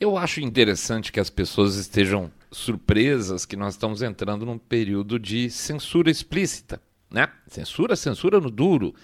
[0.00, 5.50] Eu acho interessante que as pessoas estejam surpresas que nós estamos entrando num período de
[5.50, 6.80] censura explícita,
[7.10, 7.28] né?
[7.46, 8.94] Censura, censura no duro.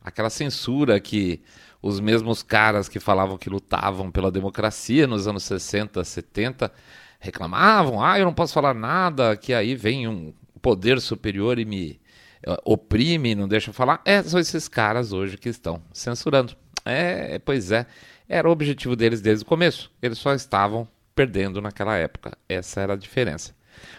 [0.00, 1.42] Aquela censura que
[1.82, 6.70] os mesmos caras que falavam que lutavam pela democracia nos anos 60, 70
[7.18, 10.32] reclamavam: "Ah, eu não posso falar nada", que aí vem um
[10.62, 12.00] poder superior e me
[12.46, 14.00] uh, oprime, não deixa falar.
[14.04, 16.56] É, são esses caras hoje que estão censurando.
[16.84, 17.86] É, pois é.
[18.28, 19.90] Era o objetivo deles desde o começo.
[20.00, 22.36] Eles só estavam perdendo naquela época.
[22.48, 23.54] Essa era a diferença.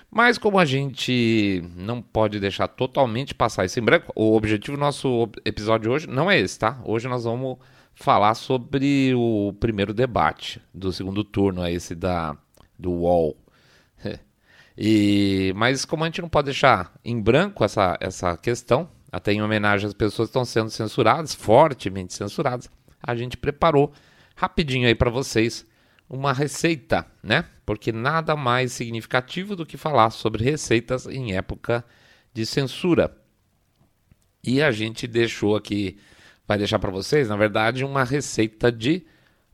[0.10, 4.80] Mas como a gente não pode deixar totalmente passar isso em branco, o objetivo do
[4.80, 6.80] nosso episódio hoje não é esse, tá?
[6.86, 7.58] Hoje nós vamos
[7.94, 12.38] falar sobre o primeiro debate do segundo turno, é esse da
[12.78, 13.38] do UOL.
[14.78, 19.42] E, mas como a gente não pode deixar em branco essa, essa questão, até em
[19.42, 22.70] homenagem às pessoas que estão sendo censuradas, fortemente censuradas,
[23.02, 23.94] a gente preparou
[24.36, 25.66] rapidinho aí para vocês
[26.10, 27.46] uma receita, né?
[27.66, 31.84] Porque nada mais significativo do que falar sobre receitas em época
[32.34, 33.16] de censura.
[34.44, 35.98] E a gente deixou aqui,
[36.48, 39.06] vai deixar para vocês, na verdade, uma receita de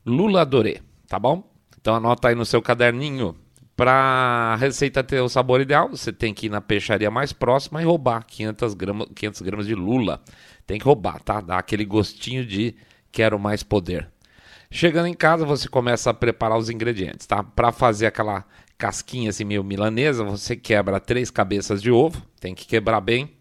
[0.05, 1.49] lula dorê, tá bom?
[1.79, 3.35] Então anota aí no seu caderninho.
[3.75, 3.93] Para
[4.53, 7.85] a receita ter o sabor ideal, você tem que ir na peixaria mais próxima e
[7.85, 10.21] roubar 500 gramas, 500 gramas de lula.
[10.67, 11.39] Tem que roubar, tá?
[11.39, 12.75] Dá aquele gostinho de
[13.11, 14.11] quero mais poder.
[14.73, 17.43] Chegando em casa, você começa a preparar os ingredientes, tá?
[17.43, 18.45] Para fazer aquela
[18.77, 23.33] casquinha assim meio milanesa, você quebra três cabeças de ovo, tem que quebrar bem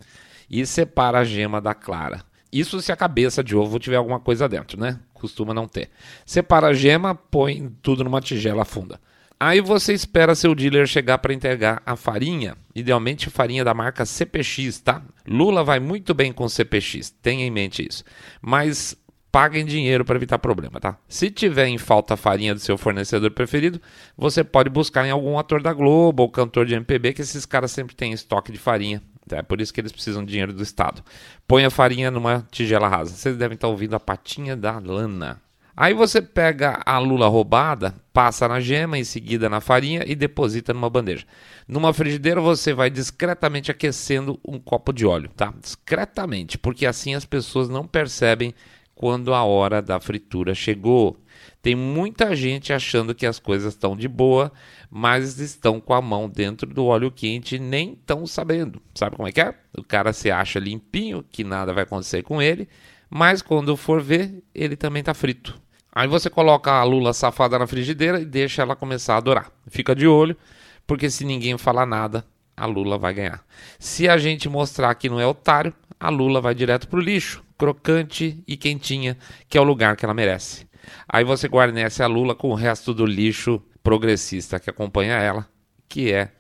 [0.50, 2.24] e separa a gema da clara.
[2.52, 4.98] Isso se a cabeça de ovo tiver alguma coisa dentro, né?
[5.14, 5.88] Costuma não ter.
[6.26, 9.00] Separa a gema, põe tudo numa tigela funda.
[9.42, 14.80] Aí você espera seu dealer chegar para entregar a farinha, idealmente farinha da marca CPX,
[14.80, 15.02] tá?
[15.26, 18.04] Lula vai muito bem com CPX, tenha em mente isso.
[18.42, 18.94] Mas
[19.30, 20.96] paguem dinheiro para evitar problema, tá?
[21.08, 23.80] Se tiver em falta a farinha do seu fornecedor preferido,
[24.16, 27.70] você pode buscar em algum ator da Globo ou cantor de MPB, que esses caras
[27.70, 29.02] sempre têm estoque de farinha.
[29.30, 31.02] É por isso que eles precisam de dinheiro do Estado.
[31.46, 33.14] Põe a farinha numa tigela rasa.
[33.14, 35.40] Vocês devem estar ouvindo a patinha da lana.
[35.76, 40.74] Aí você pega a lula roubada, passa na gema, em seguida na farinha e deposita
[40.74, 41.24] numa bandeja.
[41.66, 45.54] Numa frigideira você vai discretamente aquecendo um copo de óleo, tá?
[45.58, 48.52] Discretamente, porque assim as pessoas não percebem
[49.00, 51.16] quando a hora da fritura chegou.
[51.62, 54.52] Tem muita gente achando que as coisas estão de boa,
[54.90, 58.78] mas estão com a mão dentro do óleo quente e nem estão sabendo.
[58.94, 59.54] Sabe como é que é?
[59.74, 62.68] O cara se acha limpinho, que nada vai acontecer com ele,
[63.08, 65.58] mas quando for ver, ele também está frito.
[65.90, 69.50] Aí você coloca a lula safada na frigideira e deixa ela começar a adorar.
[69.68, 70.36] Fica de olho,
[70.86, 72.22] porque se ninguém falar nada,
[72.54, 73.42] a lula vai ganhar.
[73.78, 78.42] Se a gente mostrar que não é otário, a lula vai direto pro lixo crocante
[78.48, 80.66] e quentinha, que é o lugar que ela merece.
[81.06, 85.46] Aí você guarnece a lula com o resto do lixo progressista que acompanha ela,
[85.86, 86.32] que é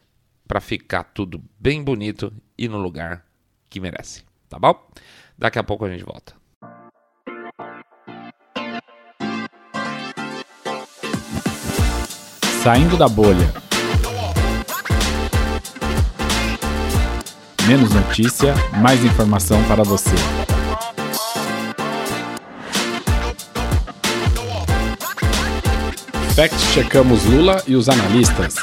[0.48, 3.26] para ficar tudo bem bonito e no lugar
[3.68, 4.74] que merece, tá bom?
[5.36, 6.34] Daqui a pouco a gente volta.
[12.62, 13.52] Saindo da bolha.
[17.68, 20.16] Menos notícia, mais informação para você.
[26.34, 28.54] Fact-checamos Lula e os analistas.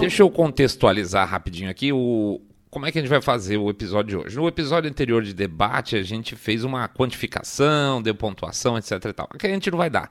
[0.00, 4.18] Deixa eu contextualizar rapidinho aqui o, como é que a gente vai fazer o episódio
[4.18, 4.36] de hoje.
[4.36, 9.28] No episódio anterior de debate, a gente fez uma quantificação, deu pontuação, etc e tal.
[9.30, 10.10] Aqui a gente não vai dar.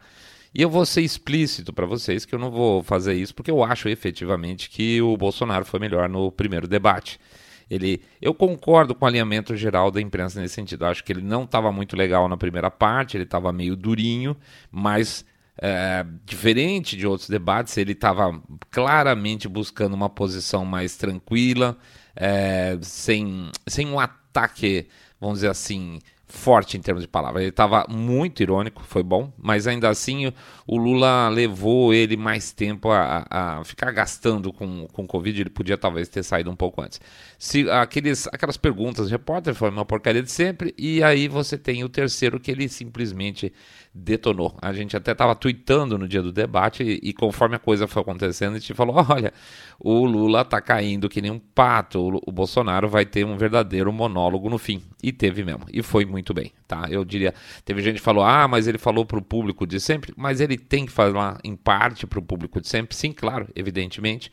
[0.56, 3.64] E eu vou ser explícito para vocês que eu não vou fazer isso porque eu
[3.64, 7.20] acho efetivamente que o Bolsonaro foi melhor no primeiro debate.
[7.70, 10.86] Ele, eu concordo com o alinhamento geral da imprensa nesse sentido.
[10.86, 14.36] Acho que ele não estava muito legal na primeira parte, ele estava meio durinho,
[14.72, 15.26] mas
[15.58, 18.42] é, diferente de outros debates, ele estava
[18.72, 21.78] claramente buscando uma posição mais tranquila,
[22.16, 24.88] é, sem, sem um ataque,
[25.20, 26.00] vamos dizer assim,
[26.34, 27.44] forte em termos de palavras.
[27.44, 30.34] Ele estava muito irônico, foi bom, mas ainda assim
[30.66, 35.42] o Lula levou ele mais tempo a, a ficar gastando com, com Covid.
[35.42, 37.00] Ele podia talvez ter saído um pouco antes.
[37.38, 40.74] Se aqueles, aquelas perguntas, repórter, foi uma porcaria de sempre.
[40.76, 43.54] E aí você tem o terceiro que ele simplesmente
[43.94, 44.58] detonou.
[44.62, 48.02] A gente até estava tweetando no dia do debate e, e, conforme a coisa foi
[48.02, 49.32] acontecendo, a gente falou: olha,
[49.80, 53.94] o Lula tá caindo que nem um pato, o, o, Bolsonaro vai ter um verdadeiro
[53.94, 54.82] monólogo no fim.
[55.02, 56.88] E teve mesmo, e foi muito bem, tá?
[56.90, 60.14] Eu diria, teve gente que falou: ah, mas ele falou para o público de sempre,
[60.18, 64.32] mas ele tem que falar em parte para o público de sempre, sim, claro, evidentemente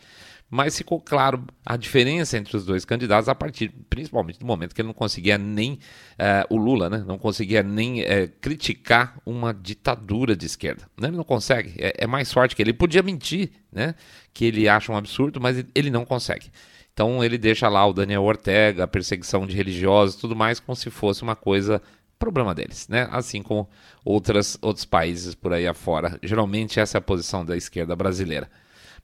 [0.50, 4.80] mas ficou claro a diferença entre os dois candidatos a partir, principalmente, do momento que
[4.80, 10.34] ele não conseguia nem, uh, o Lula, né, não conseguia nem uh, criticar uma ditadura
[10.34, 10.82] de esquerda.
[11.00, 11.06] Né?
[11.06, 12.70] Ele não consegue, é, é, mais forte que ele.
[12.70, 13.96] Ele podia mentir, né,
[14.32, 16.50] que ele acha um absurdo, mas ele não consegue.
[16.92, 20.88] Então ele deixa lá o Daniel Ortega, a perseguição de religiosos, tudo mais, como se
[20.88, 21.82] fosse uma coisa
[22.18, 23.08] problema deles, né?
[23.10, 23.68] Assim como
[24.04, 26.18] outras, outros países por aí afora.
[26.22, 28.48] Geralmente essa é a posição da esquerda brasileira.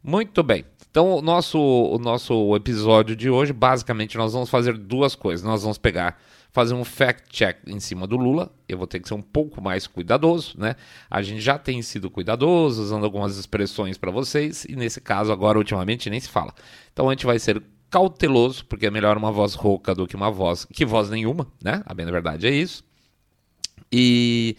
[0.02, 0.64] Muito bem.
[0.96, 5.44] Então, o nosso, o nosso episódio de hoje, basicamente, nós vamos fazer duas coisas.
[5.44, 6.18] Nós vamos pegar,
[6.50, 8.50] fazer um fact-check em cima do Lula.
[8.66, 10.74] Eu vou ter que ser um pouco mais cuidadoso, né?
[11.10, 15.58] A gente já tem sido cuidadoso, usando algumas expressões para vocês, e nesse caso, agora,
[15.58, 16.54] ultimamente, nem se fala.
[16.94, 20.30] Então, a gente vai ser cauteloso, porque é melhor uma voz rouca do que uma
[20.30, 21.82] voz que voz nenhuma, né?
[21.84, 22.82] A bem da verdade é isso.
[23.92, 24.56] E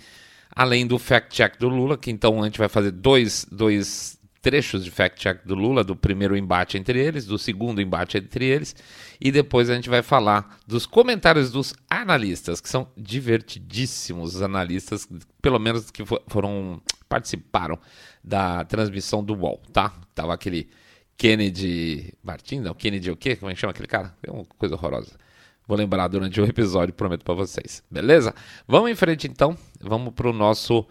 [0.51, 4.16] além do fact-check do Lula, que então a gente vai fazer dois, dois
[4.47, 8.73] trechos de fact-check do Lula, do primeiro embate entre eles, do segundo embate entre eles,
[9.19, 15.05] e depois a gente vai falar dos comentários dos analistas, que são divertidíssimos os analistas,
[15.41, 17.77] pelo menos que foram participaram
[18.23, 19.94] da transmissão do UOL, tá?
[20.15, 20.69] Tava aquele
[21.17, 23.35] Kennedy Martins, não, Kennedy o quê?
[23.35, 24.15] Como é que chama aquele cara?
[24.23, 25.17] É uma coisa horrorosa.
[25.67, 27.83] Vou lembrar durante o episódio, prometo para vocês.
[27.91, 28.33] Beleza?
[28.65, 29.57] Vamos em frente então.
[29.81, 30.88] Vamos para o nosso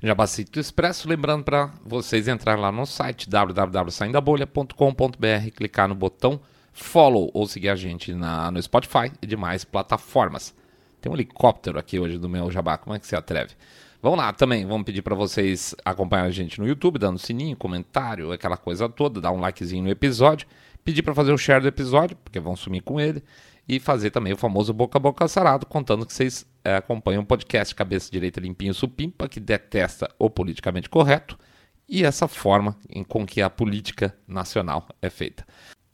[0.00, 6.40] Jabacito Expresso, lembrando para vocês entrar lá no site www.saindabolha.com.br, clicar no botão
[6.72, 10.54] follow ou seguir a gente na, no Spotify e demais plataformas.
[11.00, 13.56] Tem um helicóptero aqui hoje do meu jabá, como é que se atreve?
[14.00, 18.30] Vamos lá também, vamos pedir para vocês acompanhar a gente no YouTube, dando sininho, comentário,
[18.30, 20.46] aquela coisa toda, dar um likezinho no episódio,
[20.84, 23.20] pedir para fazer o share do episódio, porque vão sumir com ele,
[23.68, 27.26] e fazer também o famoso boca a boca sarado, contando que vocês é, acompanham o
[27.26, 31.38] podcast Cabeça Direita Limpinho Supimpa, que detesta o politicamente correto,
[31.86, 35.46] e essa forma em, com que a política nacional é feita.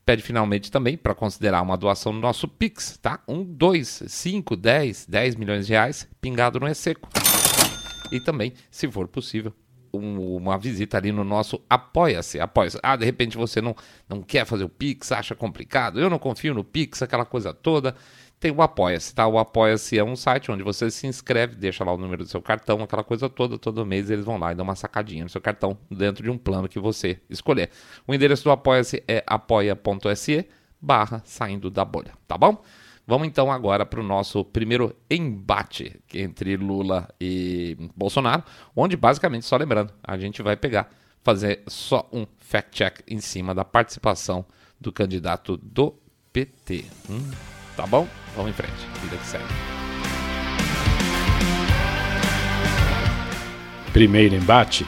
[0.06, 3.20] Pede finalmente também para considerar uma doação no nosso Pix, tá?
[3.26, 7.08] Um, dois, cinco, dez, dez milhões de reais pingado no E-Seco.
[8.12, 9.52] E também, se for possível,
[9.96, 12.40] um, uma visita ali no nosso Apoia-se.
[12.40, 12.78] Apoia-se.
[12.82, 13.74] Ah, de repente você não,
[14.08, 16.00] não quer fazer o Pix, acha complicado.
[16.00, 17.94] Eu não confio no Pix, aquela coisa toda.
[18.40, 19.26] Tem o Apoia-se, tá?
[19.26, 22.42] O Apoia-se é um site onde você se inscreve, deixa lá o número do seu
[22.42, 23.58] cartão, aquela coisa toda.
[23.58, 26.36] Todo mês eles vão lá e dão uma sacadinha no seu cartão dentro de um
[26.36, 27.70] plano que você escolher.
[28.06, 30.46] O endereço do Apoia-se é apoia.se
[30.80, 32.62] barra saindo da bolha, tá bom?
[33.06, 38.42] Vamos então agora para o nosso primeiro embate entre Lula e Bolsonaro,
[38.74, 40.88] onde basicamente, só lembrando, a gente vai pegar,
[41.22, 44.44] fazer só um fact-check em cima da participação
[44.80, 45.94] do candidato do
[46.32, 46.86] PT.
[47.10, 47.30] Hum,
[47.76, 48.08] tá bom?
[48.34, 48.72] Vamos em frente,
[49.02, 49.44] vida que segue.
[53.92, 54.86] Primeiro embate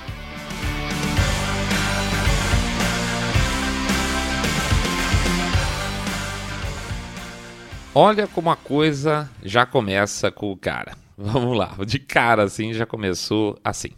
[7.99, 10.95] Olha como a coisa já começa com o cara.
[11.17, 13.89] Vamos lá, de cara assim já começou assim.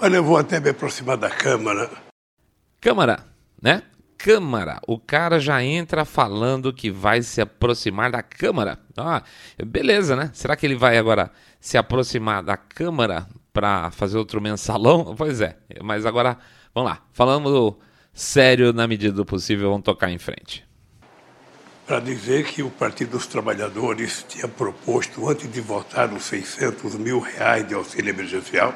[0.00, 1.88] Olha, eu vou até me aproximar da Câmara.
[2.80, 3.24] Câmara,
[3.62, 3.84] né?
[4.18, 4.80] Câmara.
[4.88, 8.80] O cara já entra falando que vai se aproximar da Câmara.
[8.96, 9.22] Ah,
[9.64, 10.32] beleza, né?
[10.34, 15.14] Será que ele vai agora se aproximar da Câmara para fazer outro mensalão?
[15.16, 16.36] Pois é, mas agora,
[16.74, 16.98] vamos lá.
[17.12, 17.78] Falando
[18.12, 20.63] sério na medida do possível, vamos tocar em frente
[21.86, 27.20] para dizer que o Partido dos Trabalhadores tinha proposto, antes de votar os 600 mil
[27.20, 28.74] reais de auxílio emergencial.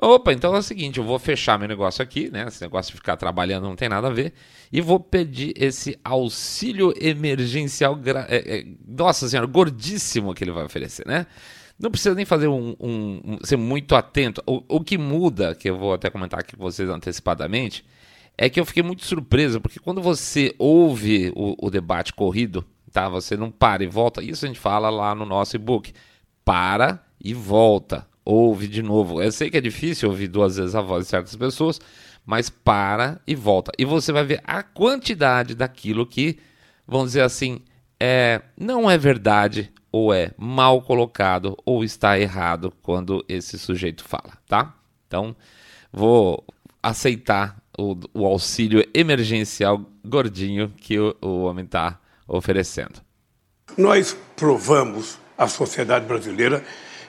[0.00, 2.44] Opa, então é o seguinte, eu vou fechar meu negócio aqui, né?
[2.46, 4.34] Esse negócio de ficar trabalhando não tem nada a ver.
[4.70, 7.96] E vou pedir esse auxílio emergencial.
[7.96, 8.26] Gra...
[8.28, 11.26] É, é, nossa senhora, gordíssimo que ele vai oferecer, né?
[11.78, 14.42] Não precisa nem fazer um, um, um ser muito atento.
[14.46, 17.84] O, o que muda, que eu vou até comentar aqui com vocês antecipadamente,
[18.38, 23.08] é que eu fiquei muito surpreso, porque quando você ouve o, o, debate corrido, tá?
[23.08, 24.22] Você não para e volta.
[24.22, 25.92] Isso a gente fala lá no nosso e-book.
[26.44, 28.06] Para e volta.
[28.24, 29.22] Ouve de novo.
[29.22, 31.80] Eu sei que é difícil ouvir duas vezes a voz de certas pessoas,
[32.26, 33.72] mas para e volta.
[33.78, 36.38] E você vai ver a quantidade daquilo que,
[36.86, 37.60] vamos dizer assim,
[37.98, 44.36] é, não é verdade, ou é mal colocado, ou está errado quando esse sujeito fala,
[44.46, 44.74] tá?
[45.06, 45.34] Então,
[45.92, 46.44] vou
[46.82, 53.00] aceitar o, o auxílio emergencial gordinho que o, o homem está oferecendo.
[53.76, 56.64] Nós provamos à sociedade brasileira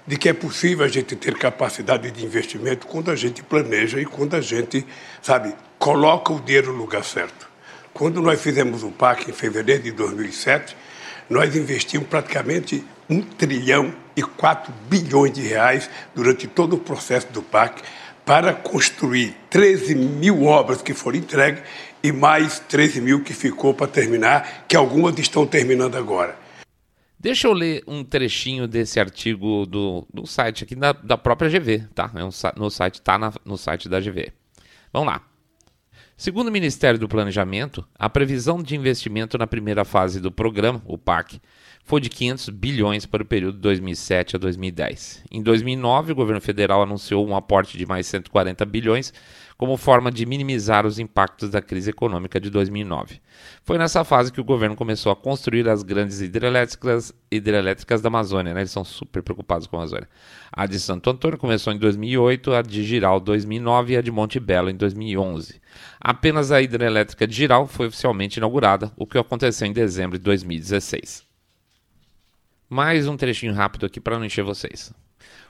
[0.05, 4.05] de que é possível a gente ter capacidade de investimento quando a gente planeja e
[4.05, 4.85] quando a gente,
[5.21, 7.47] sabe, coloca o dinheiro no lugar certo.
[7.93, 10.77] Quando nós fizemos o PAC em fevereiro de 2007,
[11.29, 17.41] nós investimos praticamente 1 trilhão e 4 bilhões de reais durante todo o processo do
[17.41, 17.81] PAC
[18.27, 21.63] para construir 13 mil obras que foram entregues
[22.03, 26.37] e mais 13 mil que ficou para terminar, que algumas estão terminando agora.
[27.17, 31.87] Deixa eu ler um trechinho desse artigo do, do site aqui da, da própria GV,
[31.95, 32.11] tá?
[32.15, 34.33] É um, no site, tá na, no site da GV.
[34.91, 35.21] Vamos lá.
[36.19, 40.97] Segundo o Ministério do Planejamento, a previsão de investimento na primeira fase do programa, o
[40.97, 41.39] PAC,
[41.83, 45.23] foi de 500 bilhões para o período 2007 a 2010.
[45.29, 49.13] Em 2009, o governo federal anunciou um aporte de mais 140 bilhões
[49.57, 53.19] como forma de minimizar os impactos da crise econômica de 2009.
[53.63, 58.53] Foi nessa fase que o governo começou a construir as grandes hidrelétricas, hidrelétricas da Amazônia,
[58.53, 58.61] né?
[58.61, 60.07] eles são super preocupados com a Amazônia.
[60.51, 64.39] A de Santo Antônio começou em 2008, a de Giral 2009 e a de Monte
[64.39, 65.59] Belo em 2011.
[65.99, 71.25] Apenas a hidrelétrica de Giral foi oficialmente inaugurada, o que aconteceu em dezembro de 2016.
[72.69, 74.93] Mais um trechinho rápido aqui para não encher vocês.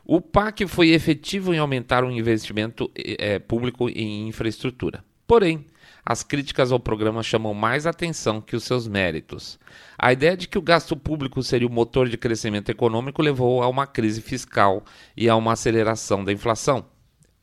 [0.10, 5.04] O PAC foi efetivo em aumentar o investimento é, público em infraestrutura.
[5.28, 5.66] Porém,
[6.06, 9.60] as críticas ao programa chamam mais atenção que os seus méritos.
[9.98, 13.68] A ideia de que o gasto público seria o motor de crescimento econômico levou a
[13.68, 14.86] uma crise fiscal
[15.16, 16.86] e a uma aceleração da inflação.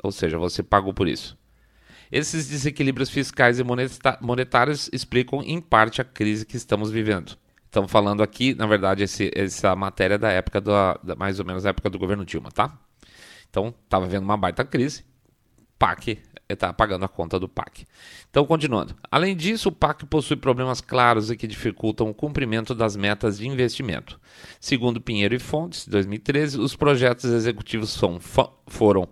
[0.03, 1.37] Ou seja, você pagou por isso.
[2.11, 3.65] Esses desequilíbrios fiscais e
[4.23, 7.37] monetários explicam, em parte, a crise que estamos vivendo.
[7.75, 10.71] Estamos falando aqui, na verdade, esse, essa matéria da época, do,
[11.03, 12.79] da, mais ou menos da época do governo Dilma, tá?
[13.51, 15.05] Então, estava vendo uma baita crise,
[15.77, 17.85] PAC está pagando a conta do PAC.
[18.31, 18.95] Então, continuando.
[19.11, 23.49] Além disso, o PAC possui problemas claros e que dificultam o cumprimento das metas de
[23.49, 24.21] investimento.
[24.61, 28.21] Segundo Pinheiro e Fontes, 2013, os projetos executivos são,
[28.69, 29.09] foram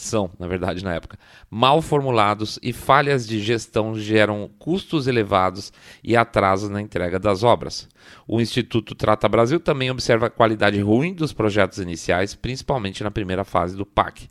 [0.00, 1.18] são, na verdade, na época,
[1.50, 7.88] mal formulados e falhas de gestão geram custos elevados e atrasos na entrega das obras.
[8.26, 13.44] O Instituto Trata Brasil também observa a qualidade ruim dos projetos iniciais, principalmente na primeira
[13.44, 14.28] fase do PAC.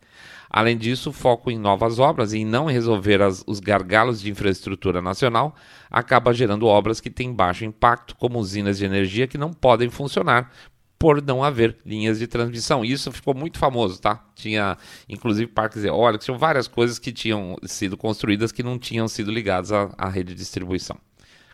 [0.49, 4.31] Além disso, o foco em novas obras e em não resolver as, os gargalos de
[4.31, 5.55] infraestrutura nacional
[5.91, 10.51] acaba gerando obras que têm baixo impacto, como usinas de energia que não podem funcionar
[10.99, 12.83] por não haver linhas de transmissão.
[12.83, 14.23] Isso ficou muito famoso, tá?
[14.35, 14.77] Tinha,
[15.07, 19.71] inclusive, parques eólicos, tinham várias coisas que tinham sido construídas que não tinham sido ligadas
[19.71, 20.97] à, à rede de distribuição.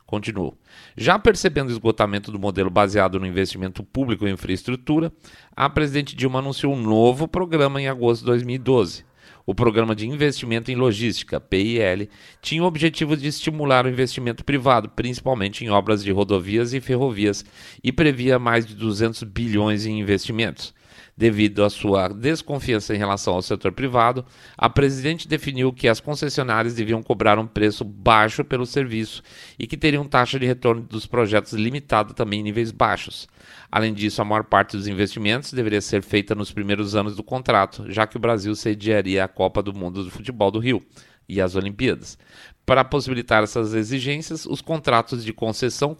[0.06, 0.58] Continuo.
[0.98, 5.12] Já percebendo o esgotamento do modelo baseado no investimento público em infraestrutura,
[5.56, 9.06] a presidente Dilma anunciou um novo programa em agosto de 2012
[9.46, 12.10] o Programa de Investimento em Logística, PIL,
[12.42, 17.46] tinha o objetivo de estimular o investimento privado, principalmente em obras de rodovias e ferrovias,
[17.84, 20.75] e previa mais de 200 bilhões em investimentos.
[21.18, 24.26] Devido à sua desconfiança em relação ao setor privado,
[24.58, 29.24] a presidente definiu que as concessionárias deviam cobrar um preço baixo pelo serviço
[29.58, 33.30] e que teriam taxa de retorno dos projetos limitada também em níveis baixos.
[33.72, 37.90] Além disso, a maior parte dos investimentos deveria ser feita nos primeiros anos do contrato,
[37.90, 40.86] já que o Brasil sediaria a Copa do Mundo do Futebol do Rio
[41.30, 42.18] e as Olimpíadas.
[42.66, 45.96] Para possibilitar essas exigências, os contratos de concessão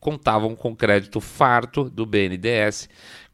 [0.00, 2.88] contavam com crédito farto do BNDES,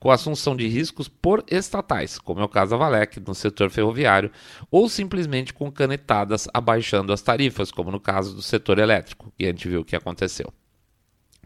[0.05, 4.31] com assunção de riscos por estatais, como é o caso da Valec no setor ferroviário,
[4.71, 9.47] ou simplesmente com canetadas abaixando as tarifas, como no caso do setor elétrico, que a
[9.47, 10.53] gente viu o que aconteceu.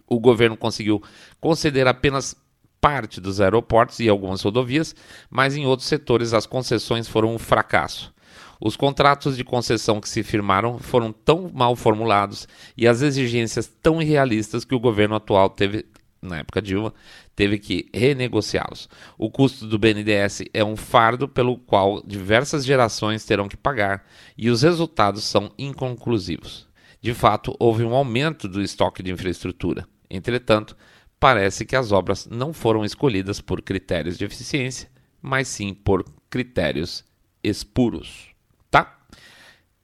[0.09, 1.01] O governo conseguiu
[1.41, 2.35] conceder apenas
[2.81, 4.93] parte dos aeroportos e algumas rodovias,
[5.31, 8.13] mas em outros setores as concessões foram um fracasso.
[8.61, 14.03] Os contratos de concessão que se firmaram foram tão mal formulados e as exigências tão
[14.03, 15.87] irrealistas que o governo atual teve,
[16.21, 16.93] na época Dilma,
[17.35, 18.89] teve que renegociá-los.
[19.17, 24.05] O custo do BNDES é um fardo pelo qual diversas gerações terão que pagar
[24.37, 26.69] e os resultados são inconclusivos.
[27.01, 29.87] De fato, houve um aumento do estoque de infraestrutura.
[30.11, 30.77] Entretanto,
[31.21, 34.91] parece que as obras não foram escolhidas por critérios de eficiência,
[35.23, 37.05] mas sim por critérios
[37.43, 38.29] espuros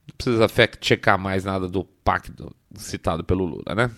[0.07, 3.91] não precisa fact-checar mais nada do pacto citado pelo Lula, né?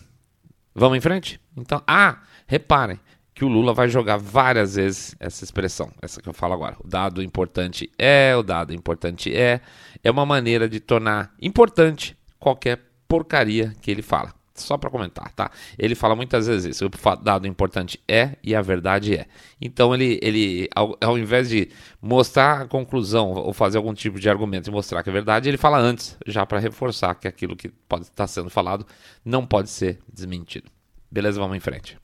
[0.79, 1.41] Vamos em frente?
[1.57, 3.01] Então, ah, reparem
[3.35, 6.77] que o Lula vai jogar várias vezes essa expressão, essa que eu falo agora.
[6.85, 9.61] O dado importante é, o dado importante é,
[10.05, 12.79] é uma maneira de tornar importante qualquer
[13.09, 15.51] porcaria que ele fala só para comentar, tá?
[15.79, 19.27] Ele fala muitas vezes isso, o dado importante é e a verdade é.
[19.61, 21.69] Então ele, ele ao, ao, invés de
[22.01, 25.57] mostrar a conclusão ou fazer algum tipo de argumento e mostrar que é verdade, ele
[25.57, 28.87] fala antes, já para reforçar que aquilo que pode estar sendo falado
[29.25, 30.71] não pode ser desmentido.
[31.11, 31.99] Beleza, vamos em frente.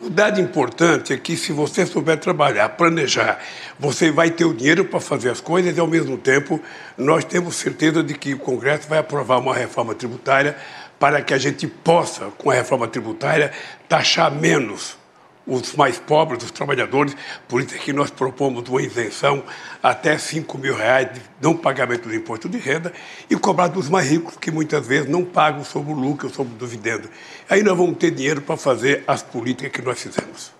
[0.00, 3.38] O dado importante é que se você souber trabalhar, planejar,
[3.78, 6.60] você vai ter o dinheiro para fazer as coisas e, ao mesmo tempo,
[6.96, 10.56] nós temos certeza de que o Congresso vai aprovar uma reforma tributária
[11.02, 13.50] para que a gente possa, com a reforma tributária,
[13.88, 14.96] taxar menos
[15.44, 17.16] os mais pobres, os trabalhadores,
[17.48, 19.42] por isso é que nós propomos uma isenção
[19.82, 22.92] até 5 mil reais de não pagamento do imposto de renda
[23.28, 26.56] e cobrar dos mais ricos, que muitas vezes não pagam sobre o lucro, sobre o
[26.56, 27.10] dividendo.
[27.50, 30.52] Aí nós vamos ter dinheiro para fazer as políticas que nós fizemos.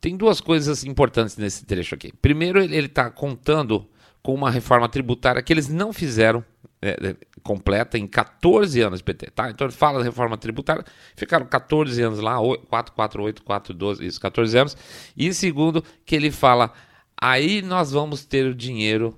[0.00, 2.10] Tem duas coisas importantes nesse trecho aqui.
[2.22, 3.86] Primeiro, ele está contando
[4.22, 6.42] com uma reforma tributária que eles não fizeram
[6.80, 7.16] é, é,
[7.48, 9.48] completa em 14 anos de PT, tá?
[9.48, 10.84] Então ele fala da reforma tributária,
[11.16, 12.36] ficaram 14 anos lá,
[12.68, 14.76] 4, 4, 8, 4, 12, isso, 14 anos.
[15.16, 16.70] E segundo, que ele fala,
[17.18, 19.16] aí nós vamos ter o dinheiro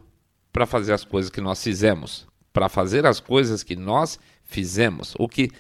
[0.52, 5.28] para fazer as coisas que nós fizemos, para fazer as coisas que nós fizemos, o
[5.28, 5.50] que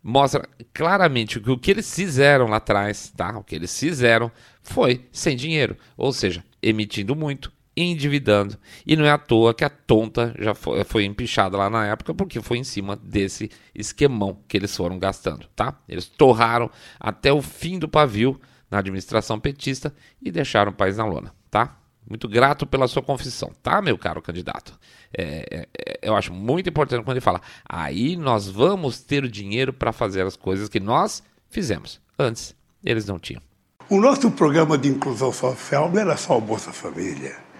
[0.00, 3.36] mostra claramente que o que eles fizeram lá atrás, tá?
[3.36, 4.30] O que eles fizeram
[4.62, 8.56] foi sem dinheiro, ou seja, emitindo muito, endividando.
[8.86, 12.14] E não é à toa que a tonta já foi, foi empichada lá na época,
[12.14, 15.74] porque foi em cima desse esquemão que eles foram gastando, tá?
[15.88, 21.04] Eles torraram até o fim do pavio na administração petista e deixaram o país na
[21.04, 21.78] lona, tá?
[22.08, 24.78] Muito grato pela sua confissão, tá, meu caro candidato?
[25.16, 29.28] É, é, é eu acho muito importante quando ele fala, aí nós vamos ter o
[29.28, 32.00] dinheiro para fazer as coisas que nós fizemos.
[32.18, 33.40] Antes, eles não tinham.
[33.88, 37.51] O nosso programa de inclusão social não era só o Bolsa Família.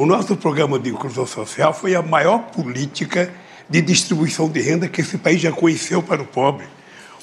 [0.00, 3.30] O nosso programa de inclusão social foi a maior política
[3.68, 6.64] de distribuição de renda que esse país já conheceu para o pobre,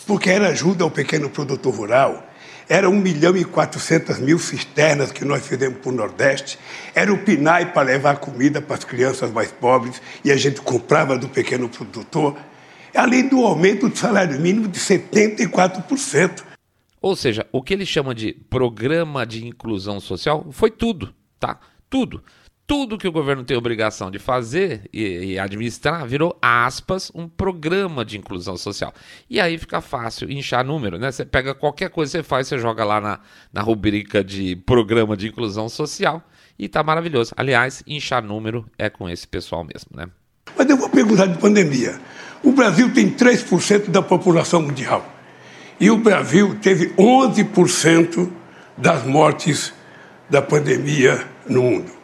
[0.05, 2.23] porque era ajuda ao pequeno produtor rural,
[2.69, 6.59] era 1 milhão e 400 mil cisternas que nós fizemos para o Nordeste,
[6.93, 11.17] era o PNAE para levar comida para as crianças mais pobres e a gente comprava
[11.17, 12.37] do pequeno produtor,
[12.93, 16.43] além do aumento do salário mínimo de 74%.
[17.01, 21.59] Ou seja, o que ele chama de programa de inclusão social foi tudo, tá?
[21.89, 22.21] Tudo
[22.67, 28.03] tudo que o governo tem obrigação de fazer e, e, administrar virou, aspas, um programa
[28.03, 28.93] de inclusão social.
[29.29, 31.09] E aí fica fácil inchar número, né?
[31.09, 33.19] Você pega qualquer coisa que você faz, você joga lá na,
[33.53, 36.21] na rubrica de programa de inclusão social
[36.59, 37.33] e tá maravilhoso.
[37.37, 40.09] Aliás, inchar número é com esse pessoal mesmo, né?
[40.57, 41.97] Mas eu vou perguntar de pandemia.
[42.43, 45.07] O Brasil tem 3% da população mundial.
[45.79, 48.29] E o Brasil teve 11%
[48.77, 49.73] das mortes
[50.29, 51.96] da pandemia no mundo.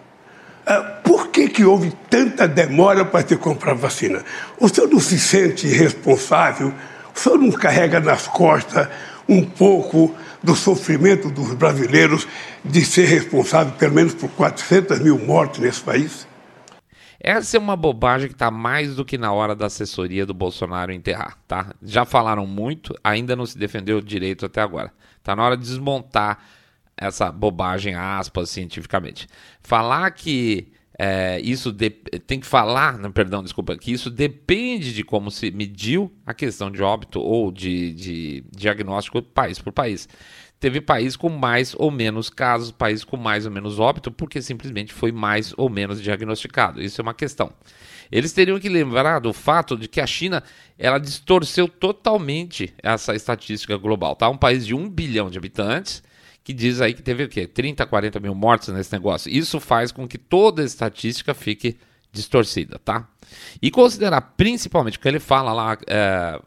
[0.65, 4.23] Ah, por que, que houve tanta demora para se comprar vacina?
[4.59, 6.73] O senhor não se sente responsável?
[7.13, 8.87] O senhor não carrega nas costas
[9.27, 12.27] um pouco do sofrimento dos brasileiros
[12.63, 16.27] de ser responsável pelo menos por 400 mil mortes nesse país?
[17.19, 20.91] Essa é uma bobagem que está mais do que na hora da assessoria do Bolsonaro
[20.91, 21.73] enterrar, tá?
[21.81, 24.91] Já falaram muito, ainda não se defendeu direito até agora.
[25.19, 26.39] Está na hora de desmontar
[27.03, 29.27] essa bobagem, aspas, cientificamente.
[29.61, 35.03] Falar que é, isso de, tem que falar, não, perdão, desculpa, que isso depende de
[35.03, 40.07] como se mediu a questão de óbito ou de, de diagnóstico país por país.
[40.59, 44.93] Teve país com mais ou menos casos, país com mais ou menos óbito, porque simplesmente
[44.93, 46.81] foi mais ou menos diagnosticado.
[46.81, 47.51] Isso é uma questão.
[48.09, 50.41] Eles teriam que lembrar do fato de que a China
[50.77, 54.15] ela distorceu totalmente essa estatística global.
[54.15, 54.29] Tá?
[54.29, 56.01] Um país de um bilhão de habitantes
[56.43, 57.47] que diz aí que teve o quê?
[57.47, 59.31] 30, 40 mil mortes nesse negócio.
[59.31, 61.77] Isso faz com que toda a estatística fique
[62.11, 63.07] distorcida, tá?
[63.61, 66.39] E considerar principalmente que ele fala lá, é,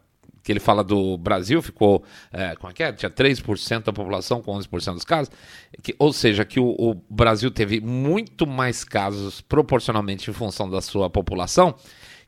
[0.43, 2.93] que ele fala do Brasil, ficou, é, como é que é?
[2.93, 5.31] Tinha 3% da população com 11% dos casos,
[5.81, 10.79] que, ou seja, que o, o Brasil teve muito mais casos proporcionalmente em função da
[10.79, 11.75] sua população,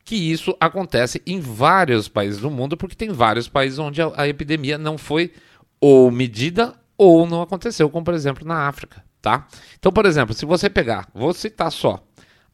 [0.03, 4.27] que isso acontece em vários países do mundo, porque tem vários países onde a, a
[4.27, 5.31] epidemia não foi
[5.79, 9.47] ou medida ou não aconteceu, como por exemplo na África, tá?
[9.79, 12.03] Então, por exemplo, se você pegar, vou citar só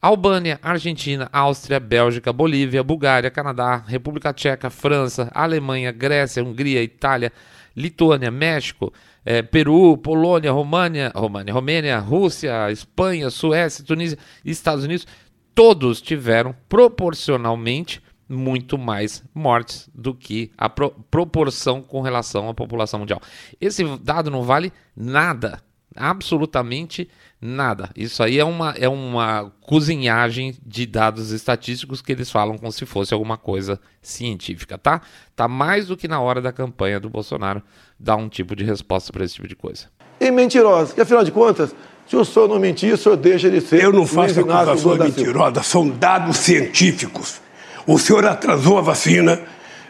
[0.00, 7.32] Albânia, Argentina, Áustria, Bélgica, Bolívia, Bulgária, Canadá, República Tcheca, França, Alemanha, Grécia, Hungria, Itália,
[7.74, 8.92] Lituânia, México,
[9.24, 15.08] eh, Peru, Polônia, România, România, Romênia, Rússia, Espanha, Suécia, Tunísia Estados Unidos,
[15.56, 23.00] todos tiveram proporcionalmente muito mais mortes do que a pro proporção com relação à população
[23.00, 23.20] mundial.
[23.60, 25.60] Esse dado não vale nada,
[25.94, 27.08] absolutamente
[27.40, 27.90] nada.
[27.94, 32.86] Isso aí é uma, é uma cozinhagem de dados estatísticos que eles falam como se
[32.86, 35.00] fosse alguma coisa científica, tá?
[35.34, 37.62] Tá mais do que na hora da campanha do Bolsonaro
[37.98, 39.86] dar um tipo de resposta para esse tipo de coisa.
[40.18, 41.74] E mentirosa, que afinal de contas,
[42.06, 43.82] se o senhor não mentir, o senhor deixa de ser.
[43.82, 47.40] Eu não faço acusações mentirosas, são dados científicos.
[47.86, 49.40] O senhor atrasou a vacina,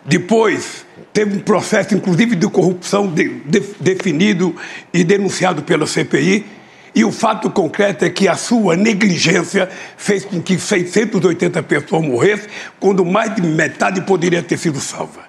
[0.05, 4.55] depois teve um processo, inclusive, de corrupção de, de, definido
[4.93, 6.45] e denunciado pela CPI.
[6.95, 12.49] E o fato concreto é que a sua negligência fez com que 680 pessoas morressem,
[12.79, 15.25] quando mais de metade poderia ter sido salva.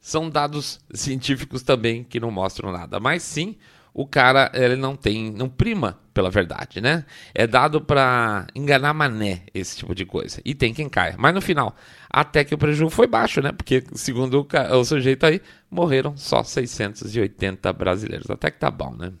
[0.00, 3.56] São dados científicos também que não mostram nada, mas sim
[3.94, 7.04] o cara ele não tem, não prima pela verdade, né?
[7.34, 10.40] É dado para enganar mané esse tipo de coisa.
[10.44, 11.14] E tem quem caia.
[11.18, 11.76] Mas no final,
[12.08, 13.52] até que o prejuízo foi baixo, né?
[13.52, 18.30] Porque segundo o, o sujeito aí, morreram só 680 brasileiros.
[18.30, 19.12] Até que tá bom, né?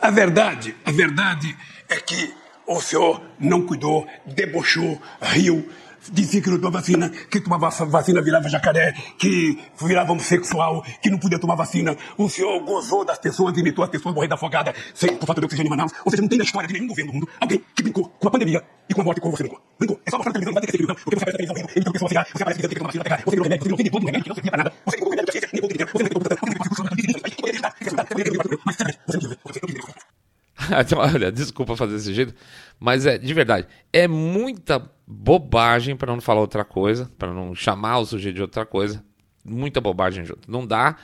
[0.00, 1.56] A verdade, a verdade
[1.88, 2.32] é que
[2.66, 5.68] o senhor não cuidou, debochou, riu,
[6.12, 11.18] dizia que não tomava vacina, que tomava vacina virava jacaré, que virava homossexual, que não
[11.18, 11.96] podia tomar vacina.
[12.16, 15.68] O senhor gozou das pessoas, imitou as pessoas morrendo afogada sem, por falta de oxigênio
[15.68, 15.92] em Manaus.
[16.04, 18.28] Ou seja, não tem na história de nenhum governo do mundo alguém que brincou com
[18.28, 19.60] a pandemia e com a morte como você brincou.
[19.78, 20.00] Brincou.
[20.06, 21.54] É só mostrar na televisão, não vai ter que ser televisão, porque você aparece na
[21.54, 23.64] televisão rindo, então a ficar, você aparece que tem que tomar vacina, você virou remédio,
[23.64, 24.72] você não tem todo o remédio, que não servia pra nada.
[24.86, 26.52] Você tem remédio da ciência, nem pouco de dinheiro, você não tem computador, você não
[26.52, 29.84] tem computador, você não tem computador, mas sério, você não quis ver, você não quis
[29.86, 30.15] ver.
[30.80, 32.34] Então, olha, desculpa fazer desse jeito,
[32.80, 37.98] mas é de verdade, é muita bobagem para não falar outra coisa, para não chamar
[37.98, 39.04] o sujeito de outra coisa,
[39.44, 40.50] muita bobagem junto.
[40.50, 40.96] Não dá,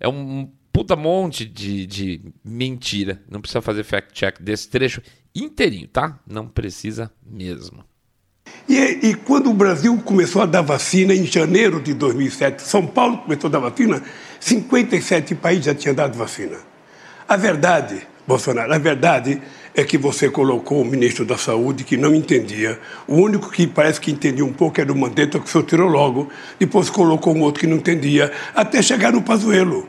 [0.00, 3.22] é um puta monte de, de mentira.
[3.30, 5.00] Não precisa fazer fact check desse trecho
[5.34, 6.18] inteirinho, tá?
[6.26, 7.84] Não precisa mesmo.
[8.68, 13.18] E, e, quando o Brasil começou a dar vacina em janeiro de 2007, São Paulo
[13.18, 14.02] começou a dar vacina,
[14.40, 16.56] 57 países já tinham dado vacina.
[17.28, 18.72] A verdade Bolsonaro.
[18.72, 19.40] A verdade
[19.74, 22.78] é que você colocou o ministro da Saúde que não entendia.
[23.06, 25.88] O único que parece que entendia um pouco era o Mandetta, que o senhor tirou
[25.88, 26.30] logo.
[26.58, 29.88] Depois colocou um outro que não entendia, até chegar no Pazuello.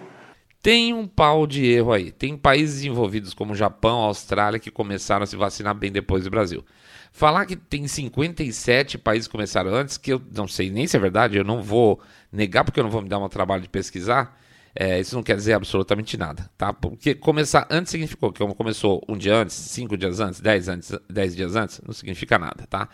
[0.61, 2.11] Tem um pau de erro aí.
[2.11, 6.65] Tem países envolvidos como Japão, Austrália, que começaram a se vacinar bem depois do Brasil.
[7.11, 10.99] Falar que tem 57 países que começaram antes, que eu não sei nem se é
[10.99, 14.37] verdade, eu não vou negar porque eu não vou me dar um trabalho de pesquisar.
[14.77, 16.73] É, isso não quer dizer absolutamente nada, tá?
[16.73, 21.33] Porque começar antes significou que começou um dia antes, cinco dias antes, dez, antes, dez
[21.33, 22.89] dias antes, não significa nada, tá?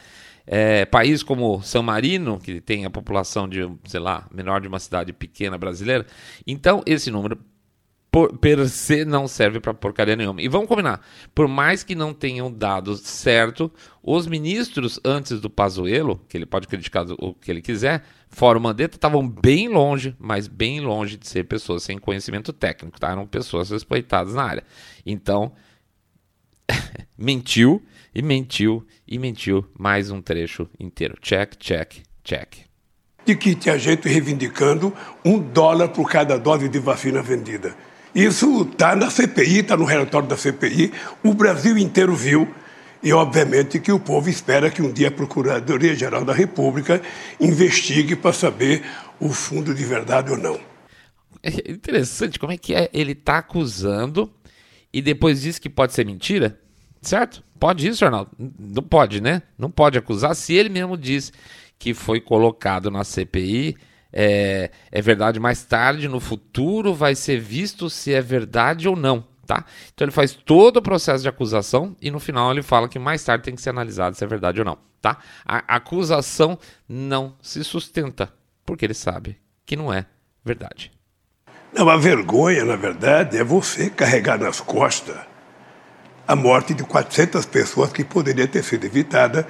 [0.46, 4.80] É, país como São Marino, que tem a população de, sei lá, menor de uma
[4.80, 6.06] cidade pequena brasileira,
[6.46, 7.40] então esse número
[8.12, 10.42] por, per se não serve para porcaria nenhuma.
[10.42, 11.02] E vamos combinar,
[11.34, 13.72] por mais que não tenham dado certo,
[14.04, 18.62] os ministros antes do Pazuello, que ele pode criticar o que ele quiser, fora o
[18.62, 23.12] Mandetta, estavam bem longe, mas bem longe de ser pessoas sem conhecimento técnico, tá?
[23.12, 24.64] Eram pessoas respeitadas na área.
[25.06, 25.52] Então,
[27.18, 27.84] mentiu
[28.16, 31.16] e mentiu e mentiu mais um trecho inteiro.
[31.22, 32.56] Check, check, check.
[33.26, 37.76] De que tinha gente reivindicando um dólar por cada dose de vacina vendida.
[38.14, 40.92] Isso está na CPI, está no relatório da CPI,
[41.24, 42.48] o Brasil inteiro viu.
[43.04, 47.02] E, obviamente, que o povo espera que um dia a Procuradoria-Geral da República
[47.40, 48.84] investigue para saber
[49.20, 50.60] o fundo de verdade ou não.
[51.42, 52.90] É interessante como é que é.
[52.94, 54.32] Ele está acusando
[54.94, 56.60] e depois diz que pode ser mentira,
[57.02, 57.44] certo?
[57.60, 58.32] Pode isso, Arnaldo?
[58.38, 59.42] Não pode, né?
[59.58, 61.34] Não pode acusar se ele mesmo diz
[61.80, 63.76] que foi colocado na CPI
[64.14, 69.24] é, é verdade mais tarde, no futuro, vai ser visto se é verdade ou não.
[69.52, 69.66] Tá?
[69.94, 73.22] Então ele faz todo o processo de acusação e no final ele fala que mais
[73.22, 74.78] tarde tem que ser analisado se é verdade ou não.
[75.02, 75.18] Tá?
[75.46, 78.32] A acusação não se sustenta,
[78.66, 80.06] porque ele sabe que não é
[80.42, 80.90] verdade.
[81.74, 85.18] Não, a vergonha, na verdade, é você carregar nas costas
[86.26, 89.46] a morte de 400 pessoas que poderia ter sido evitada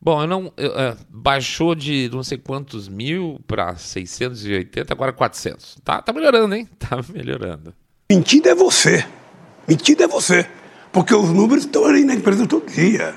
[0.00, 0.52] Bom, eu não.
[0.56, 5.78] Eu, é, baixou de não sei quantos mil para 680, agora 400.
[5.84, 6.68] Tá, tá melhorando, hein?
[6.76, 7.72] Tá melhorando.
[8.10, 9.06] Mentira é você.
[9.66, 10.48] Mentira é você.
[10.92, 13.14] Porque os números estão ali na empresa todo dia.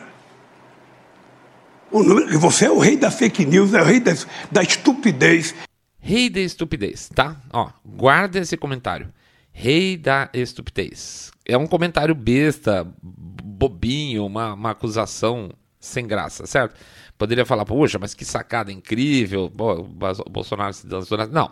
[1.91, 4.13] O número, você é o rei da fake news, é o rei da,
[4.51, 5.53] da estupidez.
[5.99, 7.35] Rei da estupidez, tá?
[7.51, 9.11] Ó, guarda esse comentário.
[9.51, 11.31] Rei da estupidez.
[11.45, 16.75] É um comentário besta, bobinho, uma, uma acusação sem graça, certo?
[17.17, 21.17] Poderia falar, poxa, mas que sacada incrível, o Bolsonaro se dançou.
[21.27, 21.51] Não.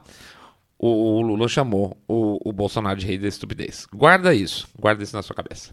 [0.86, 3.88] O, o Lula chamou o, o Bolsonaro de rei da estupidez.
[3.94, 5.72] Guarda isso, guarda isso na sua cabeça.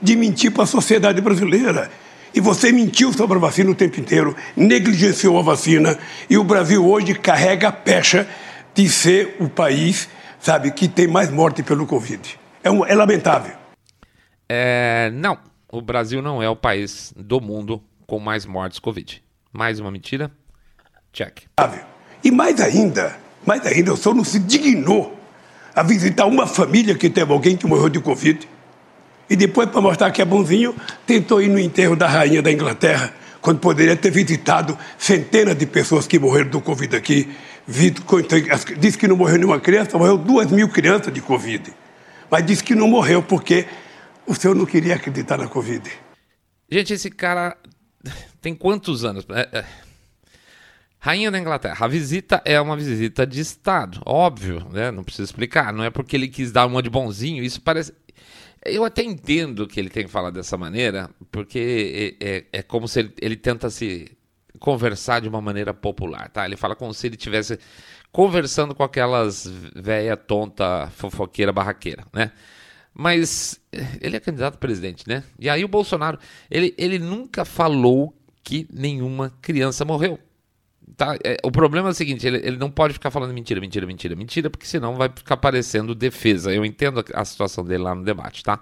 [0.00, 1.90] De mentir para a sociedade brasileira.
[2.34, 5.98] E você mentiu sobre a vacina o tempo inteiro, negligenciou a vacina,
[6.30, 8.26] e o Brasil hoje carrega a pecha
[8.74, 10.08] de ser o país,
[10.40, 12.38] sabe, que tem mais morte pelo Covid.
[12.64, 13.54] É, um, é lamentável.
[14.48, 15.38] É, não
[15.70, 19.22] o Brasil não é o país do mundo com mais mortes Covid.
[19.52, 20.30] Mais uma mentira?
[21.12, 21.42] Check.
[22.24, 25.16] E mais ainda, mais ainda, o senhor não se dignou
[25.74, 28.48] a visitar uma família que teve alguém que morreu de Covid.
[29.28, 30.74] E depois, para mostrar que é bonzinho,
[31.06, 36.06] tentou ir no enterro da rainha da Inglaterra, quando poderia ter visitado centenas de pessoas
[36.06, 37.28] que morreram do Covid aqui.
[38.78, 41.72] Disse que não morreu nenhuma criança, morreu duas mil crianças de Covid.
[42.30, 43.66] Mas disse que não morreu porque
[44.26, 45.88] o senhor não queria acreditar na Covid.
[46.70, 47.56] Gente, esse cara
[48.40, 49.26] tem quantos anos?
[51.06, 51.84] Rainha da Inglaterra.
[51.84, 54.90] A visita é uma visita de Estado, óbvio, né?
[54.90, 55.72] Não preciso explicar.
[55.72, 57.44] Não é porque ele quis dar uma de bonzinho.
[57.44, 57.94] Isso parece.
[58.64, 62.88] Eu até entendo que ele tem que falar dessa maneira, porque é, é, é como
[62.88, 64.10] se ele, ele, tenta se
[64.58, 66.44] conversar de uma maneira popular, tá?
[66.44, 67.56] Ele fala como se ele tivesse
[68.10, 72.32] conversando com aquelas velha tonta fofoqueira barraqueira, né?
[72.92, 73.60] Mas
[74.00, 75.22] ele é candidato a presidente, né?
[75.38, 76.18] E aí o Bolsonaro,
[76.50, 80.18] ele, ele nunca falou que nenhuma criança morreu.
[80.96, 81.14] Tá?
[81.22, 84.16] É, o problema é o seguinte: ele, ele não pode ficar falando mentira, mentira, mentira,
[84.16, 86.52] mentira, porque senão vai ficar parecendo defesa.
[86.52, 88.60] Eu entendo a, a situação dele lá no debate, tá?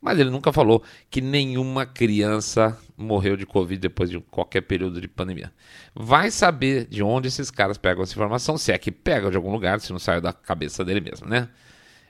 [0.00, 5.08] Mas ele nunca falou que nenhuma criança morreu de Covid depois de qualquer período de
[5.08, 5.52] pandemia.
[5.94, 9.50] Vai saber de onde esses caras pegam essa informação, se é que pegam de algum
[9.50, 11.48] lugar, se não saiu da cabeça dele mesmo, né?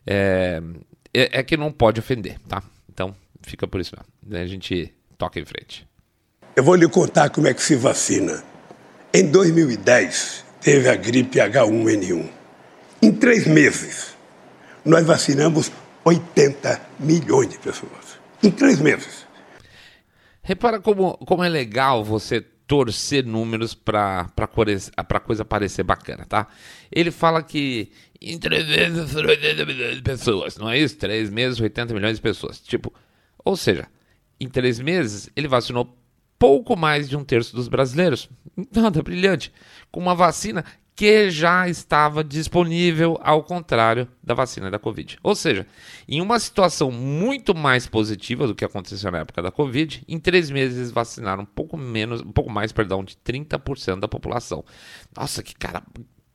[0.07, 0.63] É,
[1.15, 2.63] é, é que não pode ofender, tá?
[2.89, 4.43] Então fica por isso mesmo.
[4.43, 5.87] A gente toca em frente.
[6.55, 8.43] Eu vou lhe contar como é que se vacina.
[9.13, 12.29] Em 2010, teve a gripe H1N1.
[13.01, 14.15] Em três meses,
[14.85, 15.73] nós vacinamos
[16.05, 18.19] 80 milhões de pessoas.
[18.43, 19.27] Em três meses.
[20.43, 24.31] Repara como, como é legal você torcer números para
[25.25, 26.47] coisa parecer bacana, tá?
[26.93, 27.91] Ele fala que
[28.21, 30.97] em três meses 80 milhões de pessoas, não é isso?
[30.99, 32.61] Três meses, 80 milhões de pessoas.
[32.61, 32.93] Tipo,
[33.43, 33.87] ou seja,
[34.39, 35.97] em três meses ele vacinou
[36.39, 38.29] pouco mais de um terço dos brasileiros.
[38.75, 39.53] Nada brilhante.
[39.91, 40.65] Com uma vacina
[40.99, 45.17] que já estava disponível, ao contrário da vacina da Covid.
[45.23, 45.65] Ou seja,
[46.09, 50.51] em uma situação muito mais positiva do que aconteceu na época da Covid, em três
[50.51, 54.65] meses vacinaram um pouco menos, um pouco mais, perdão, de 30% da população.
[55.17, 55.85] Nossa, que cara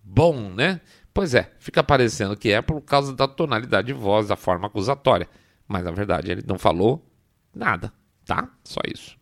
[0.02, 0.80] bom, né?
[1.14, 5.28] Pois é, fica parecendo que é por causa da tonalidade de voz, da forma acusatória.
[5.68, 7.06] Mas na verdade ele não falou
[7.54, 7.92] nada,
[8.26, 8.50] tá?
[8.64, 9.18] Só isso.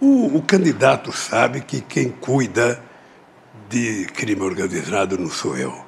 [0.00, 2.80] O, o candidato sabe que quem cuida
[3.68, 5.84] de crime organizado não sou eu.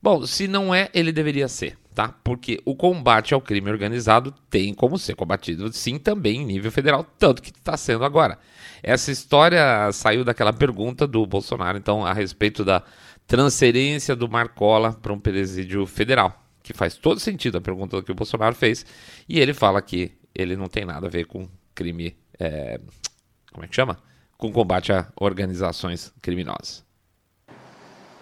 [0.00, 2.14] Bom, se não é, ele deveria ser, tá?
[2.24, 7.04] Porque o combate ao crime organizado tem como ser combatido, sim, também em nível federal,
[7.18, 8.38] tanto que está sendo agora.
[8.82, 12.82] Essa história saiu daquela pergunta do Bolsonaro, então, a respeito da
[13.26, 18.14] transferência do Marcola para um presídio federal, que faz todo sentido a pergunta que o
[18.14, 18.86] Bolsonaro fez,
[19.28, 22.80] e ele fala que ele não tem nada a ver com crime é,
[23.58, 23.98] como é que chama?
[24.36, 26.84] Com combate a organizações criminosas.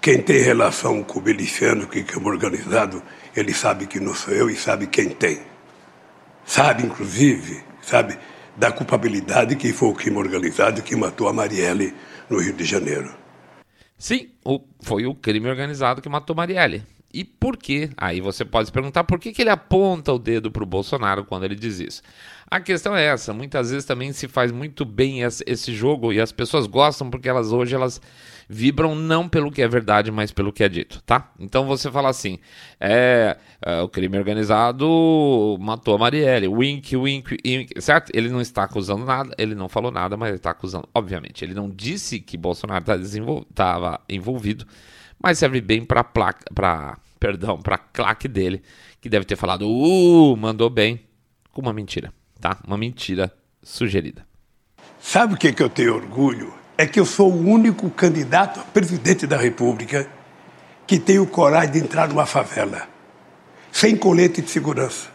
[0.00, 3.02] Quem tem relação com o miliciano, que é organizado,
[3.36, 5.42] ele sabe que não sou eu e sabe quem tem.
[6.46, 8.18] Sabe, inclusive, sabe,
[8.56, 11.92] da culpabilidade que foi o crime organizado que matou a Marielle
[12.30, 13.14] no Rio de Janeiro.
[13.98, 16.82] Sim, o, foi o crime organizado que matou Marielle.
[17.12, 17.90] E por quê?
[17.96, 21.24] Aí você pode se perguntar por que, que ele aponta o dedo para o Bolsonaro
[21.24, 22.02] quando ele diz isso.
[22.48, 26.30] A questão é essa, muitas vezes também se faz muito bem esse jogo e as
[26.30, 28.00] pessoas gostam porque elas hoje elas
[28.48, 31.32] vibram não pelo que é verdade, mas pelo que é dito, tá?
[31.40, 32.38] Então você fala assim,
[32.78, 38.12] é, é o crime organizado matou a Marielle, wink, wink, wink, certo?
[38.14, 41.44] Ele não está acusando nada, ele não falou nada, mas ele está acusando, obviamente.
[41.44, 44.64] Ele não disse que Bolsonaro estava tá envolvido,
[45.20, 48.62] mas serve bem para placa, para perdão, para claque dele,
[49.00, 51.00] que deve ter falado, uh, mandou bem,
[51.52, 52.58] com uma mentira tá?
[52.66, 54.26] Uma mentira sugerida.
[55.00, 56.52] Sabe o que, que eu tenho orgulho?
[56.78, 60.08] É que eu sou o único candidato a presidente da República
[60.86, 62.88] que tem o coragem de entrar numa favela,
[63.72, 65.08] sem colete de segurança.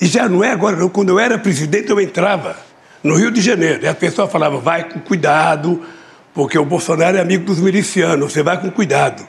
[0.00, 0.88] E já não é agora, não.
[0.88, 2.56] Quando eu era presidente, eu entrava
[3.02, 3.84] no Rio de Janeiro.
[3.84, 5.84] E a pessoa falava, vai com cuidado,
[6.32, 9.26] porque o Bolsonaro é amigo dos milicianos, você vai com cuidado.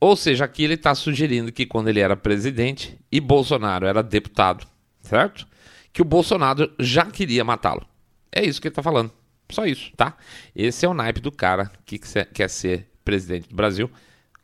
[0.00, 4.66] Ou seja, aqui ele está sugerindo que quando ele era presidente e Bolsonaro era deputado,
[5.04, 5.46] certo?
[5.92, 7.86] Que o Bolsonaro já queria matá-lo.
[8.32, 9.12] É isso que ele está falando.
[9.50, 10.16] Só isso, tá?
[10.56, 13.90] Esse é o naipe do cara que quer ser presidente do Brasil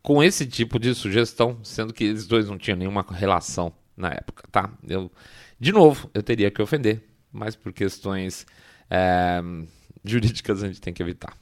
[0.03, 4.45] com esse tipo de sugestão, sendo que eles dois não tinham nenhuma relação na época,
[4.51, 4.71] tá?
[4.87, 5.11] Eu,
[5.59, 8.47] de novo, eu teria que ofender, mas por questões
[8.89, 9.41] é,
[10.05, 11.35] jurídicas a gente tem que evitar.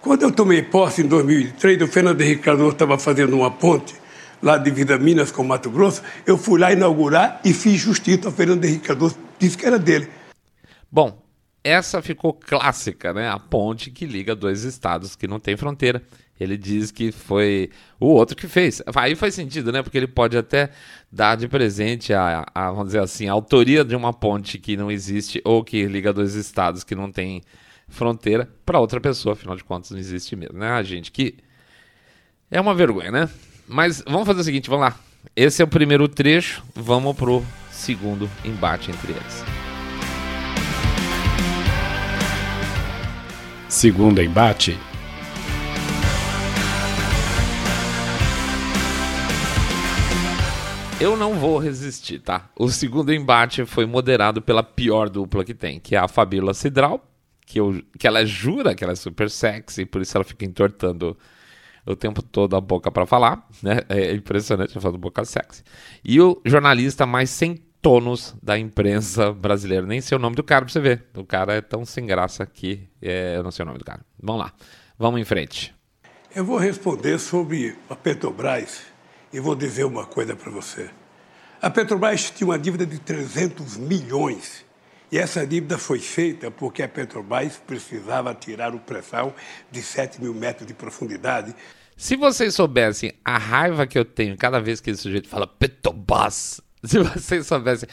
[0.00, 3.94] Quando eu tomei posse em 2003, o Fernando Henrique Cardoso estava fazendo uma ponte
[4.42, 8.32] lá de Vida Minas com Mato Grosso, eu fui lá inaugurar e fiz justiça ao
[8.32, 10.08] Fernando Henrique Cardoso, disse que era dele.
[10.90, 11.22] Bom,
[11.64, 13.28] essa ficou clássica, né?
[13.28, 16.02] A ponte que liga dois estados que não tem fronteira.
[16.40, 18.82] Ele diz que foi o outro que fez.
[18.96, 19.80] Aí faz sentido, né?
[19.80, 20.70] Porque ele pode até
[21.10, 24.90] dar de presente a, a, vamos dizer assim, a autoria de uma ponte que não
[24.90, 27.42] existe ou que liga dois estados que não tem
[27.86, 29.34] fronteira para outra pessoa.
[29.34, 30.82] Afinal de contas, não existe mesmo, né?
[30.82, 31.36] Gente que
[32.50, 33.30] é uma vergonha, né?
[33.66, 34.96] Mas vamos fazer o seguinte, vamos lá.
[35.36, 39.44] Esse é o primeiro trecho, vamos pro segundo embate entre eles.
[43.68, 44.78] Segundo embate.
[51.00, 52.48] Eu não vou resistir, tá?
[52.56, 57.04] O segundo embate foi moderado pela pior dupla que tem, que é a Fabíola Cidral,
[57.44, 61.18] que, eu, que ela jura que ela é super sexy, por isso ela fica entortando
[61.86, 63.80] o tempo todo a boca para falar, né?
[63.88, 65.62] É impressionante, falando boca sexy.
[66.04, 69.84] E o jornalista mais sem tonos da imprensa brasileira.
[69.84, 71.06] Nem sei o nome do cara pra você ver.
[71.16, 74.00] O cara é tão sem graça que é, eu não sei o nome do cara.
[74.22, 74.52] Vamos lá,
[74.96, 75.74] vamos em frente.
[76.34, 78.82] Eu vou responder sobre a Petrobras
[79.32, 80.88] e vou dizer uma coisa para você.
[81.60, 84.64] A Petrobras tinha uma dívida de 300 milhões.
[85.12, 89.36] E essa dívida foi feita porque a Petrobras precisava tirar o pré-sal
[89.70, 91.54] de 7 mil metros de profundidade.
[91.94, 96.62] Se vocês soubessem a raiva que eu tenho cada vez que esse sujeito fala Petrobras,
[96.82, 97.86] se vocês soubessem,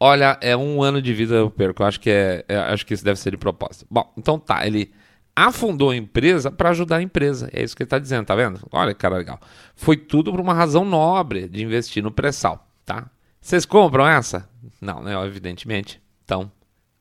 [0.00, 1.80] olha, é um ano de vida eu perco.
[1.80, 3.86] Eu acho que é, é acho que isso deve ser de propósito.
[3.88, 4.92] Bom, então tá, ele
[5.36, 7.48] afundou a empresa para ajudar a empresa.
[7.52, 8.58] É isso que ele está dizendo, tá vendo?
[8.72, 9.38] Olha, cara, legal.
[9.76, 13.08] Foi tudo por uma razão nobre de investir no pré-sal, tá?
[13.40, 14.48] Vocês compram essa?
[14.80, 15.14] Não, né?
[15.24, 16.02] Evidentemente.
[16.24, 16.50] Então,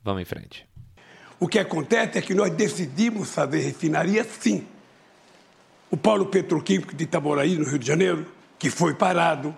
[0.03, 0.67] vamos em frente.
[1.39, 4.65] O que acontece é que nós decidimos fazer refinaria sim.
[5.89, 8.25] O polo petroquímico de Itaboraí, no Rio de Janeiro,
[8.57, 9.55] que foi parado.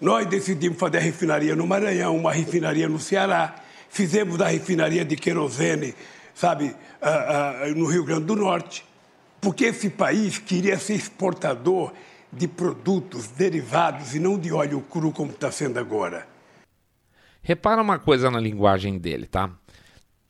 [0.00, 3.54] Nós decidimos fazer a refinaria no Maranhão, uma refinaria no Ceará.
[3.88, 5.94] Fizemos a refinaria de querosene
[6.34, 8.84] sabe, uh, uh, no Rio Grande do Norte,
[9.40, 11.92] porque esse país queria ser exportador
[12.32, 16.26] de produtos derivados e não de óleo cru como está sendo agora.
[17.44, 19.50] Repara uma coisa na linguagem dele, tá?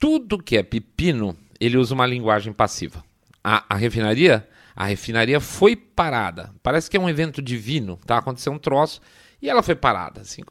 [0.01, 3.05] Tudo que é pepino, ele usa uma linguagem passiva.
[3.43, 6.53] A, a refinaria, a refinaria foi parada.
[6.61, 8.19] Parece que é um evento divino, tá?
[8.19, 9.01] Aconteceu um troço
[9.41, 10.23] e ela foi parada.
[10.23, 10.43] Assim,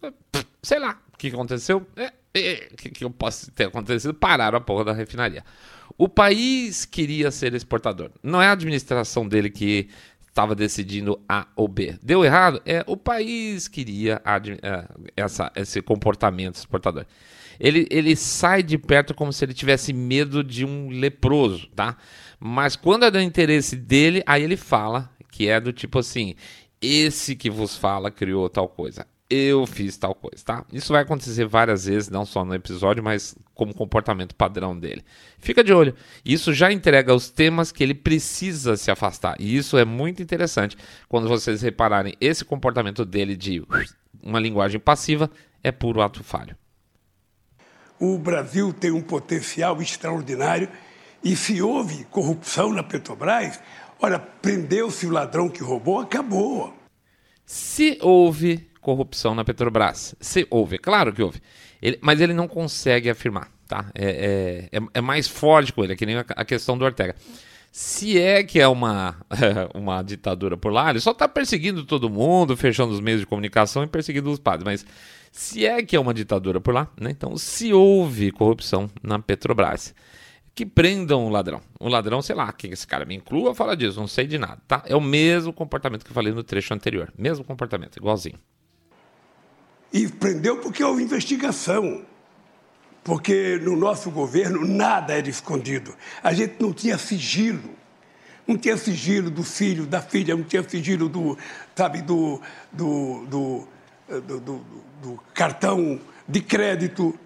[0.64, 1.86] sei lá o que aconteceu.
[1.98, 4.14] É, o que, que posso ter acontecido?
[4.14, 5.44] Pararam a porra da refinaria.
[5.98, 8.10] O país queria ser exportador.
[8.24, 9.90] Não é a administração dele que
[10.34, 11.96] estava decidindo A ou B.
[12.02, 12.60] Deu errado?
[12.66, 14.20] É o país queria
[14.64, 17.06] é, essa, esse comportamento exportador.
[17.60, 21.96] Ele, ele sai de perto como se ele tivesse medo de um leproso, tá?
[22.40, 26.34] Mas quando é do interesse dele, aí ele fala que é do tipo assim:
[26.82, 30.66] esse que vos fala criou tal coisa eu fiz tal coisa, tá?
[30.72, 35.04] Isso vai acontecer várias vezes, não só no episódio, mas como comportamento padrão dele.
[35.40, 35.96] Fica de olho.
[36.24, 39.36] Isso já entrega os temas que ele precisa se afastar.
[39.40, 43.64] E isso é muito interessante quando vocês repararem esse comportamento dele de
[44.22, 45.30] uma linguagem passiva
[45.64, 46.56] é puro ato falho.
[48.00, 50.70] O Brasil tem um potencial extraordinário
[51.24, 53.60] e se houve corrupção na Petrobras,
[54.02, 56.74] olha, prendeu-se o ladrão que roubou, acabou.
[57.46, 60.16] Se houve corrupção na Petrobras.
[60.20, 61.42] Se houve, claro que houve.
[61.82, 63.90] Ele, mas ele não consegue afirmar, tá?
[63.96, 66.86] É, é, é, é mais forte com ele, é que nem a, a questão do
[66.86, 67.16] Ortega.
[67.72, 69.16] Se é que é uma,
[69.74, 73.84] uma ditadura por lá, ele só está perseguindo todo mundo, fechando os meios de comunicação
[73.84, 74.64] e perseguindo os padres.
[74.64, 74.86] Mas
[75.32, 77.10] se é que é uma ditadura por lá, né?
[77.10, 79.96] então se houve corrupção na Petrobras,
[80.56, 81.62] que prendam o ladrão.
[81.80, 84.62] O ladrão, sei lá, que esse cara me inclua, fala disso, não sei de nada,
[84.68, 84.84] tá?
[84.86, 87.12] É o mesmo comportamento que eu falei no trecho anterior.
[87.18, 88.38] Mesmo comportamento, igualzinho.
[89.94, 92.04] E prendeu porque houve investigação.
[93.04, 95.94] Porque no nosso governo nada era escondido.
[96.24, 97.70] A gente não tinha sigilo.
[98.48, 101.38] Não tinha sigilo do filho, da filha, não tinha sigilo do,
[101.76, 103.68] sabe, do, do, do,
[104.20, 104.66] do, do,
[105.02, 107.18] do cartão de crédito.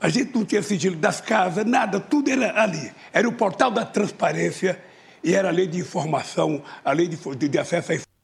[0.00, 2.90] A gente não tinha sigilo das casas, nada, tudo era ali.
[3.12, 4.80] Era o portal da transparência
[5.22, 7.16] e era a lei de informação, a lei de,
[7.48, 8.14] de, acesso à informação.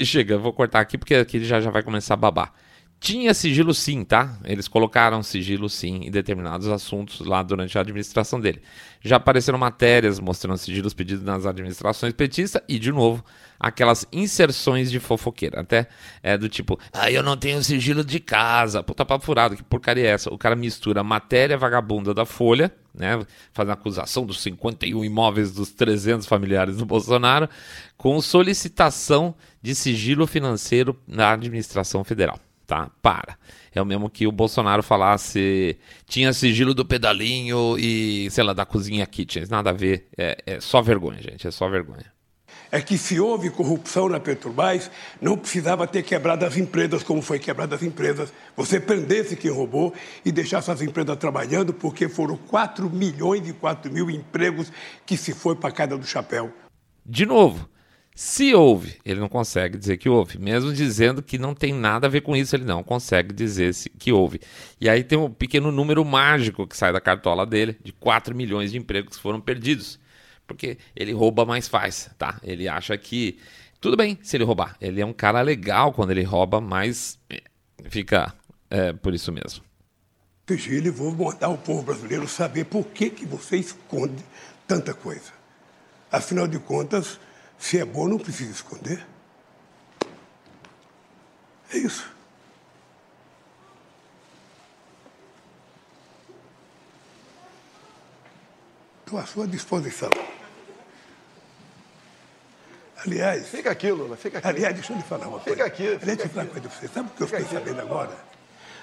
[0.04, 2.54] Chega, vou cortar aqui porque aqui já, já vai começar a babar.
[3.02, 4.38] Tinha sigilo sim, tá?
[4.44, 8.62] Eles colocaram sigilo sim em determinados assuntos lá durante a administração dele.
[9.00, 13.24] Já apareceram matérias mostrando sigilos pedidos nas administrações petistas e, de novo,
[13.58, 15.62] aquelas inserções de fofoqueira.
[15.62, 15.88] Até
[16.22, 18.84] é do tipo, ah, eu não tenho sigilo de casa.
[18.84, 20.32] Puta papo furado, que porcaria é essa?
[20.32, 23.20] O cara mistura matéria vagabunda da Folha, né?
[23.52, 27.48] Fazendo acusação dos 51 imóveis dos 300 familiares do Bolsonaro,
[27.96, 32.38] com solicitação de sigilo financeiro na administração federal
[32.72, 32.90] tá?
[33.02, 33.36] Para.
[33.74, 38.64] É o mesmo que o Bolsonaro falasse tinha sigilo do pedalinho e, sei lá, da
[38.64, 39.44] cozinha kitchen.
[39.50, 40.08] Nada a ver.
[40.16, 41.46] É, é só vergonha, gente.
[41.46, 42.10] É só vergonha.
[42.70, 47.38] É que se houve corrupção na Petrobras, não precisava ter quebrado as empresas como foi
[47.38, 48.32] quebrado as empresas.
[48.56, 49.92] Você prendesse quem roubou
[50.24, 54.72] e deixasse as empresas trabalhando, porque foram 4 milhões e 4 mil empregos
[55.04, 56.50] que se foi para a casa do chapéu.
[57.04, 57.68] De novo,
[58.14, 62.10] se houve, ele não consegue dizer que houve, mesmo dizendo que não tem nada a
[62.10, 64.40] ver com isso, ele não consegue dizer que houve.
[64.78, 68.70] E aí tem um pequeno número mágico que sai da cartola dele, de 4 milhões
[68.70, 69.98] de empregos que foram perdidos.
[70.46, 72.38] porque ele rouba, mas faz, tá?
[72.42, 73.38] Ele acha que
[73.80, 74.76] tudo bem se ele roubar.
[74.80, 77.42] Ele é um cara legal quando ele rouba, mas é,
[77.88, 78.34] fica
[78.68, 79.64] é, por isso mesmo.
[80.46, 84.22] Vigília, vou mandar o povo brasileiro saber por que, que você esconde
[84.68, 85.32] tanta coisa.
[86.10, 87.18] Afinal de contas,
[87.62, 89.06] se é bom, não precisa esconder.
[91.72, 92.12] É isso.
[99.04, 100.10] Estou à sua disposição.
[103.06, 103.48] Aliás.
[103.48, 104.48] Fica aqui, Lula, fica aqui.
[104.48, 105.50] Aliás, deixa eu lhe falar uma coisa.
[105.50, 105.86] Fica aqui.
[105.86, 106.88] Aliás, deixa eu falar uma coisa para você.
[106.88, 108.18] Sabe o que eu fiquei sabendo agora?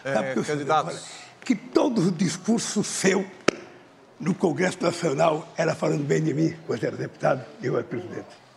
[0.06, 0.94] É, Sabe o que eu candidatos.
[0.94, 1.44] sabendo agora?
[1.44, 3.30] Que todo o discurso seu
[4.18, 8.49] no Congresso Nacional era falando bem de mim, quando era deputado e eu era presidente.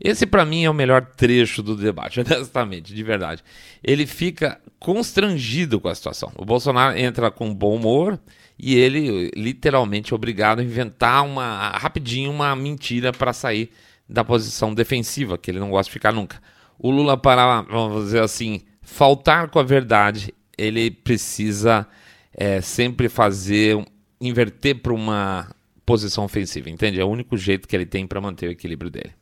[0.00, 3.42] Esse, para mim, é o melhor trecho do debate, honestamente, de verdade.
[3.82, 6.32] Ele fica constrangido com a situação.
[6.36, 8.18] O Bolsonaro entra com bom humor
[8.58, 13.70] e ele, literalmente, é obrigado a inventar uma rapidinho uma mentira para sair
[14.08, 16.40] da posição defensiva, que ele não gosta de ficar nunca.
[16.78, 21.86] O Lula, para, vamos dizer assim, faltar com a verdade, ele precisa
[22.32, 23.84] é, sempre fazer,
[24.20, 25.50] inverter para uma
[25.84, 27.00] posição ofensiva, entende?
[27.00, 29.12] É o único jeito que ele tem para manter o equilíbrio dele.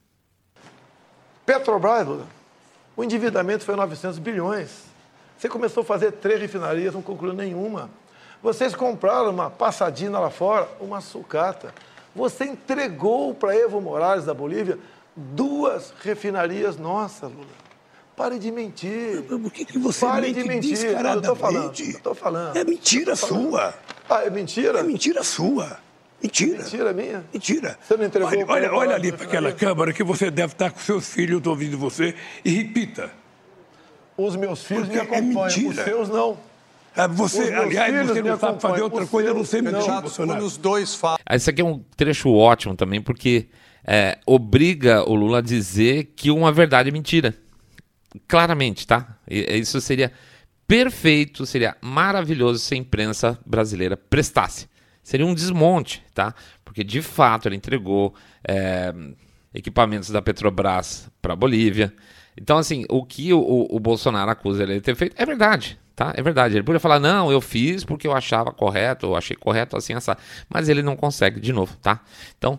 [1.47, 2.27] Petrobras, Lula,
[2.97, 4.71] o endividamento foi 900 bilhões.
[5.39, 7.89] Você começou a fazer três refinarias, não concluiu nenhuma.
[8.43, 11.73] Vocês compraram uma passadina lá fora, uma sucata.
[12.15, 14.77] Você entregou para Evo Morales da Bolívia
[15.15, 17.47] duas refinarias nossas, Lula.
[18.17, 19.23] Pare de mentir.
[19.25, 20.85] Por que, que você Pare mente de mentir.
[20.87, 22.57] Eu tô falando, eu tô falando.
[22.57, 23.75] É mentira sua.
[24.09, 24.81] Ah, é mentira?
[24.81, 25.79] É mentira sua.
[26.23, 26.59] Mentira.
[26.63, 27.25] Mentira minha?
[27.33, 27.79] Mentira.
[27.81, 30.81] Você não entregou olha, olha, olha ali para aquela câmara que você deve estar com
[30.81, 32.15] seus filhos ouvindo você
[32.45, 33.11] e repita.
[34.17, 35.85] Os meus filhos me Porque é acompanham, os mentira.
[35.85, 36.39] seus não.
[36.99, 39.63] Ah, Você, Os aliás, você me não sabe fazer outra os coisa a não ser
[39.63, 40.43] mentir, Bolsonaro.
[40.43, 41.19] Os dois falam.
[41.27, 43.49] Ah, Esse aqui é um trecho ótimo também, porque
[43.87, 47.35] é, obriga o Lula a dizer que uma verdade é mentira.
[48.27, 49.19] Claramente, tá?
[49.29, 50.11] E- Isso seria
[50.67, 54.67] perfeito, seria maravilhoso se a imprensa brasileira prestasse.
[55.07, 56.35] Seria um desmonte, tá?
[56.65, 58.13] Porque de fato ele entregou
[58.47, 58.93] é,
[59.55, 61.95] equipamentos da Petrobras para a Bolívia.
[62.37, 63.39] Então, assim, o que o,
[63.71, 66.13] o- Bolsonaro acusa ele de ter feito é verdade, tá?
[66.17, 66.57] É verdade.
[66.57, 70.19] Ele podia falar, não, eu fiz porque eu achava correto, eu achei correto assim, essa.
[70.49, 72.01] Mas ele não consegue de novo, tá?
[72.37, 72.59] Então,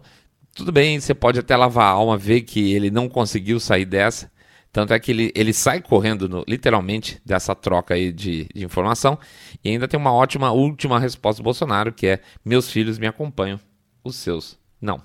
[0.55, 4.31] tudo bem, você pode até lavar a alma, ver que ele não conseguiu sair dessa.
[4.77, 9.17] Tanto é que ele, ele sai correndo, no- literalmente, dessa troca aí de, de informação.
[9.63, 13.59] E ainda tem uma ótima última resposta do Bolsonaro, que é: meus filhos me acompanham,
[14.03, 15.01] os seus não.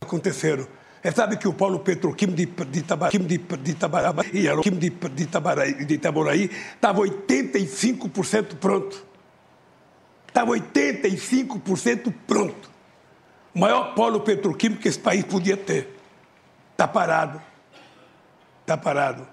[0.00, 0.68] aconteceram.
[1.02, 4.42] É, sabe que o Paulo Petroquímico de, de, de, de Itabaraí, e
[4.78, 9.04] de, de, de Itaboraí estava 85% pronto.
[10.28, 12.70] Estava 85% pronto.
[13.52, 15.88] O maior polo petroquímico que esse país podia ter.
[16.70, 17.50] Está parado.
[18.72, 19.26] Está parado.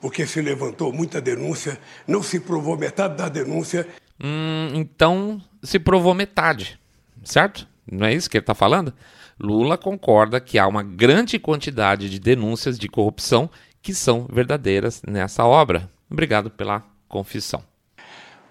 [0.00, 3.86] Porque se levantou muita denúncia, não se provou metade da denúncia
[4.20, 6.78] Hum, então se provou metade,
[7.22, 7.68] certo?
[7.90, 8.92] Não é isso que ele está falando?
[9.38, 13.48] Lula concorda que há uma grande quantidade de denúncias de corrupção
[13.80, 15.88] que são verdadeiras nessa obra.
[16.10, 17.62] Obrigado pela confissão.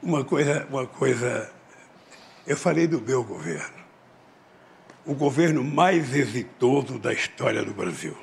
[0.02, 1.52] Uma coisa, uma coisa.
[2.46, 3.78] Eu falei do meu governo.
[5.06, 8.16] O governo mais exitoso da história do Brasil.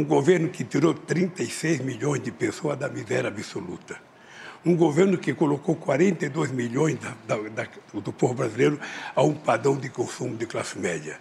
[0.00, 3.98] Um governo que tirou 36 milhões de pessoas da miséria absoluta.
[4.64, 7.68] Um governo que colocou 42 milhões da- da- da-
[8.00, 8.80] do povo brasileiro
[9.14, 11.18] a um padrão de consumo de classe média.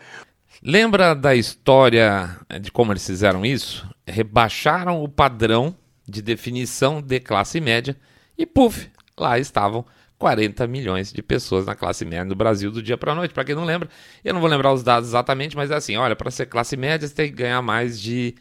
[0.63, 3.85] Lembra da história de como eles fizeram isso?
[4.07, 5.75] Rebaixaram o padrão
[6.07, 7.97] de definição de classe média
[8.37, 9.85] e, puf, lá estavam
[10.17, 13.33] 40 milhões de pessoas na classe média do Brasil do dia para a noite.
[13.33, 13.89] Para quem não lembra,
[14.23, 17.05] eu não vou lembrar os dados exatamente, mas é assim: olha, para ser classe média
[17.05, 18.35] você tem que ganhar mais de,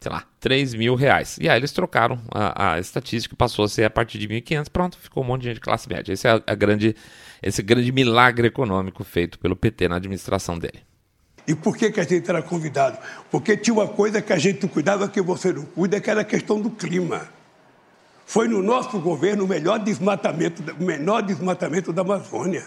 [0.00, 1.38] sei lá, 3 mil reais.
[1.40, 4.98] E aí eles trocaram a, a estatística, passou a ser a partir de 1.500, pronto,
[4.98, 6.12] ficou um monte de gente de classe média.
[6.12, 6.94] Esse é a, a grande,
[7.42, 10.80] esse grande milagre econômico feito pelo PT na administração dele.
[11.46, 12.98] E por que, que a gente era convidado?
[13.30, 16.24] Porque tinha uma coisa que a gente cuidava que você não cuida, que era a
[16.24, 17.26] questão do clima.
[18.26, 22.66] Foi no nosso governo o melhor desmatamento, o menor desmatamento da Amazônia.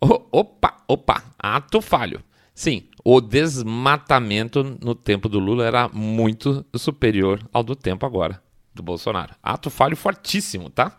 [0.00, 2.24] O- opa, opa, ato falho.
[2.54, 8.40] Sim, o desmatamento no tempo do Lula era muito superior ao do tempo agora
[8.74, 9.34] do Bolsonaro.
[9.42, 10.98] Ato falho fortíssimo, tá?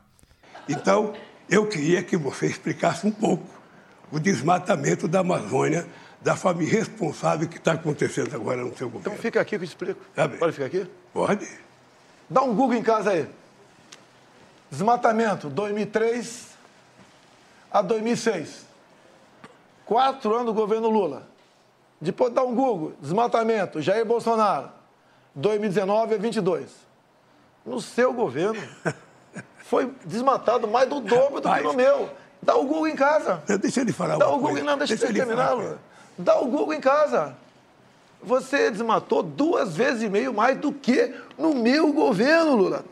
[0.67, 1.13] Então,
[1.49, 3.47] eu queria que você explicasse um pouco
[4.11, 5.87] o desmatamento da Amazônia,
[6.21, 9.17] da forma irresponsável que está acontecendo agora no seu Então governo.
[9.19, 10.01] fica aqui que eu explico.
[10.13, 10.37] Tá bem.
[10.39, 10.87] Pode ficar aqui?
[11.11, 11.47] Pode?
[12.29, 13.27] Dá um Google em casa aí.
[14.69, 16.49] Desmatamento, 2003
[17.71, 18.65] a 2006.
[19.85, 21.27] Quatro anos do governo Lula.
[22.03, 24.69] Depois dá um Google, desmatamento, Jair Bolsonaro,
[25.33, 26.69] 2019 a 22.
[27.65, 28.61] No seu governo,
[29.63, 32.09] foi desmatado mais do dobro do que no meu.
[32.41, 33.41] Dá o Google em casa.
[33.61, 34.65] Deixa ele falar Dá o Google, coisa.
[34.65, 35.61] não, deixa, Deixa eu ele terminar, falar.
[35.63, 35.79] Lula.
[36.17, 37.37] Dá o Google em casa.
[38.21, 42.83] Você desmatou duas vezes e meio mais do que no meu governo, Lula.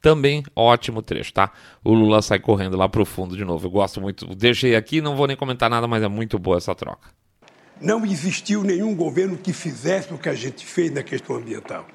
[0.00, 1.50] Também ótimo trecho, tá?
[1.82, 3.66] O Lula sai correndo lá pro fundo de novo.
[3.66, 4.26] Eu gosto muito.
[4.34, 7.08] Deixei aqui, não vou nem comentar nada, mas é muito boa essa troca.
[7.80, 11.86] Não existiu nenhum governo que fizesse o que a gente fez na questão ambiental.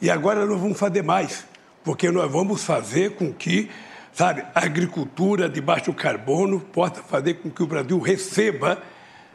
[0.00, 1.46] E agora nós vamos fazer mais,
[1.84, 3.70] porque nós vamos fazer com que,
[4.12, 8.82] sabe, a agricultura de baixo carbono possa fazer com que o Brasil receba,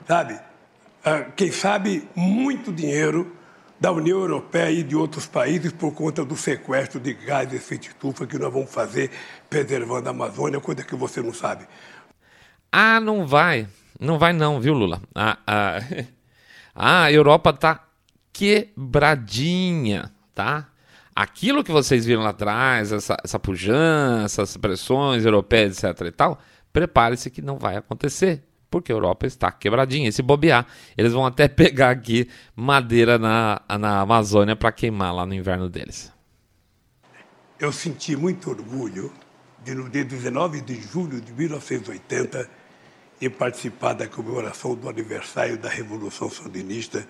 [0.06, 0.38] sabe,
[1.06, 3.32] ah, quem sabe, muito dinheiro
[3.80, 7.88] da União Europeia e de outros países por conta do sequestro de gás de efeito
[7.88, 9.12] estufa que nós vamos fazer
[9.50, 11.66] preservando a Amazônia, coisa que você não sabe.
[12.72, 13.68] Ah, não vai.
[14.00, 15.02] Não vai não, viu, Lula?
[15.16, 15.80] A, a,
[17.06, 17.88] a Europa tá
[18.32, 20.70] quebradinha, tá?
[21.16, 26.40] Aquilo que vocês viram lá atrás, essa, essa pujança, essas pressões europeias, etc e tal,
[26.72, 30.08] prepare-se que não vai acontecer, porque a Europa está quebradinha.
[30.08, 35.26] E se bobear, eles vão até pegar aqui madeira na, na Amazônia para queimar lá
[35.26, 36.14] no inverno deles.
[37.60, 39.12] Eu senti muito orgulho
[39.68, 42.50] de, no dia 19 de julho de 1980,
[43.20, 47.06] e participar da comemoração do aniversário da Revolução Sandinista,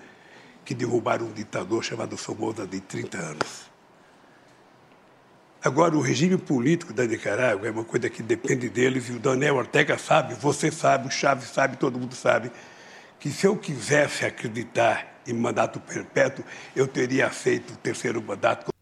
[0.64, 3.68] que derrubaram um ditador chamado Somoza de 30 anos.
[5.62, 9.56] Agora, o regime político da Nicarágua é uma coisa que depende deles, e o Daniel
[9.56, 12.50] Ortega sabe, você sabe, o Chaves sabe, todo mundo sabe,
[13.20, 16.44] que se eu quisesse acreditar em mandato perpétuo,
[16.74, 18.72] eu teria aceito o terceiro mandato.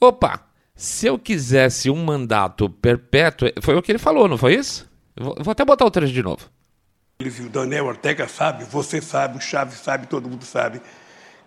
[0.00, 0.47] Opa,
[0.78, 4.88] se eu quisesse um mandato perpétuo, foi o que ele falou, não foi isso?
[5.16, 6.48] Vou, vou até botar o trecho de novo.
[7.18, 10.80] Eles, e o Daniel Ortega sabe, você sabe, o Chaves sabe, todo mundo sabe,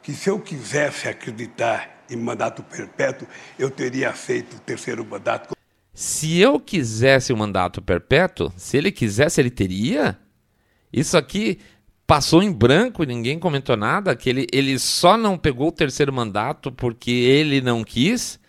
[0.04, 3.26] que se eu quisesse acreditar em mandato perpétuo,
[3.58, 5.56] eu teria aceito o terceiro mandato.
[5.94, 10.20] Se eu quisesse um mandato perpétuo, se ele quisesse, ele teria?
[10.92, 11.58] Isso aqui
[12.06, 16.70] passou em branco, ninguém comentou nada, que ele, ele só não pegou o terceiro mandato
[16.70, 18.41] porque ele não quis?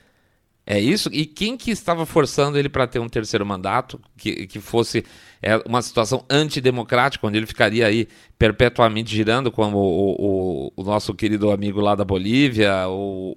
[0.64, 1.10] É isso?
[1.12, 5.04] E quem que estava forçando ele para ter um terceiro mandato, que, que fosse
[5.42, 8.06] é, uma situação antidemocrática, onde ele ficaria aí
[8.38, 13.34] perpetuamente girando, como o, o, o nosso querido amigo lá da Bolívia, o,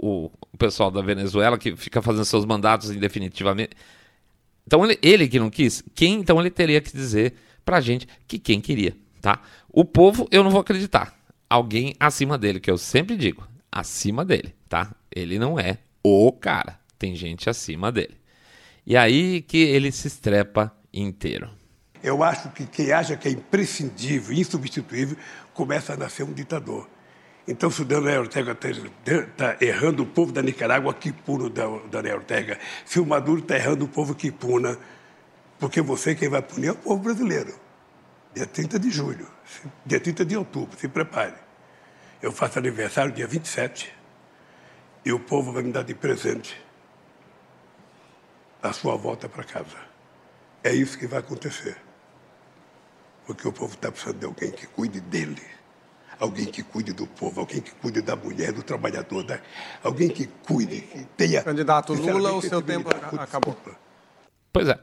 [0.53, 3.71] o, pessoal da Venezuela, que fica fazendo seus mandatos indefinitivamente.
[4.67, 7.33] Então ele, ele que não quis, quem então ele teria que dizer
[7.65, 9.41] pra gente que quem queria, tá?
[9.69, 11.13] O povo eu não vou acreditar.
[11.49, 14.91] Alguém acima dele, que eu sempre digo, acima dele, tá?
[15.11, 18.17] Ele não é o cara tem gente acima dele.
[18.85, 21.49] E aí que ele se estrepa inteiro.
[22.03, 25.17] Eu acho que quem acha que é imprescindível, insubstituível,
[25.53, 26.87] começa a nascer um ditador.
[27.47, 32.17] Então, se o Daniel Ortega está errando o povo da Nicarágua, que puna o Daniel
[32.17, 32.59] Ortega.
[32.85, 34.77] Se o Maduro está errando o povo, que puna.
[35.59, 37.53] Porque você quem vai punir é o povo brasileiro.
[38.33, 39.27] Dia 30 de julho,
[39.85, 41.35] dia 30 de outubro, se prepare.
[42.21, 43.93] Eu faço aniversário dia 27
[45.05, 46.64] e o povo vai me dar de presente
[48.69, 49.77] a sua volta para casa.
[50.63, 51.77] É isso que vai acontecer.
[53.25, 55.41] Porque o povo está precisando de alguém que cuide dele.
[56.19, 59.39] Alguém que cuide do povo, alguém que cuide da mulher, do trabalhador, da...
[59.83, 61.43] alguém que cuide, que tenha.
[61.43, 63.53] Candidato Lula, o seu tempo acabou.
[63.53, 63.79] Desculpa.
[64.53, 64.79] Pois é.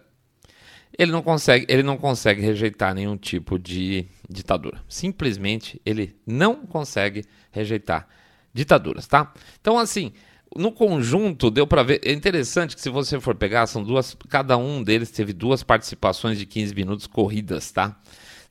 [0.98, 4.82] Ele não consegue, ele não consegue rejeitar nenhum tipo de ditadura.
[4.88, 8.06] Simplesmente ele não consegue rejeitar
[8.52, 9.32] ditaduras, tá?
[9.58, 10.12] Então assim,
[10.56, 14.56] no conjunto deu para ver, é interessante que se você for pegar, são duas, cada
[14.56, 17.98] um deles teve duas participações de 15 minutos corridas, tá?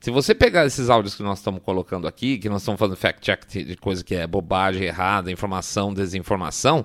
[0.00, 3.46] Se você pegar esses áudios que nós estamos colocando aqui, que nós estamos fazendo fact-check
[3.64, 6.84] de coisa que é bobagem, errada, informação, desinformação,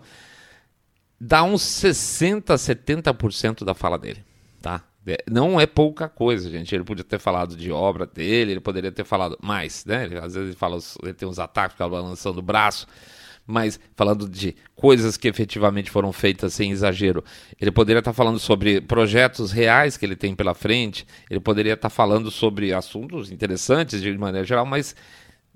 [1.20, 4.24] dá uns 60, 70% da fala dele,
[4.62, 4.84] tá?
[5.08, 6.76] É, Não é pouca coisa, gente.
[6.76, 10.04] Ele podia ter falado de obra dele, ele poderia ter falado mais, né?
[10.22, 12.86] Às vezes ele fala, ele tem uns ataques, fica balançando o braço,
[13.48, 17.24] mas falando de coisas que efetivamente foram feitas sem exagero.
[17.60, 21.90] Ele poderia estar falando sobre projetos reais que ele tem pela frente, ele poderia estar
[21.90, 24.94] falando sobre assuntos interessantes de maneira geral, mas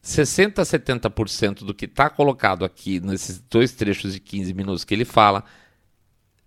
[0.01, 4.93] 60 a 70% do que está colocado aqui nesses dois trechos de 15 minutos que
[4.93, 5.43] ele fala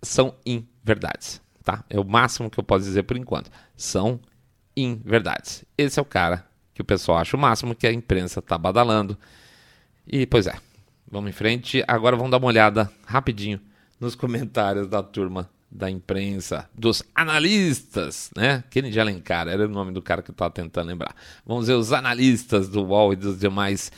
[0.01, 1.85] são inverdades, tá?
[1.89, 3.49] É o máximo que eu posso dizer por enquanto.
[3.77, 4.19] São
[4.75, 5.63] inverdades.
[5.77, 9.17] Esse é o cara que o pessoal acha o máximo que a imprensa está badalando.
[10.05, 10.55] E, pois é,
[11.09, 11.83] vamos em frente.
[11.87, 13.59] Agora vamos dar uma olhada rapidinho
[13.99, 18.63] nos comentários da turma da imprensa, dos analistas, né?
[18.69, 21.13] Kennedy Alencar era o nome do cara que eu estava tentando lembrar.
[21.45, 23.91] Vamos ver os analistas do UOL e dos demais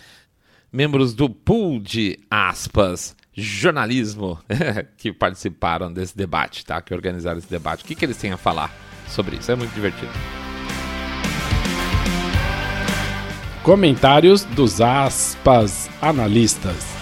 [0.71, 4.39] membros do pool de aspas jornalismo
[4.97, 6.81] que participaram desse debate, tá?
[6.81, 7.83] Que organizaram esse debate.
[7.83, 8.73] O que, que eles têm a falar
[9.07, 9.51] sobre isso?
[9.51, 10.11] É muito divertido.
[13.61, 16.96] Comentários dos aspas analistas.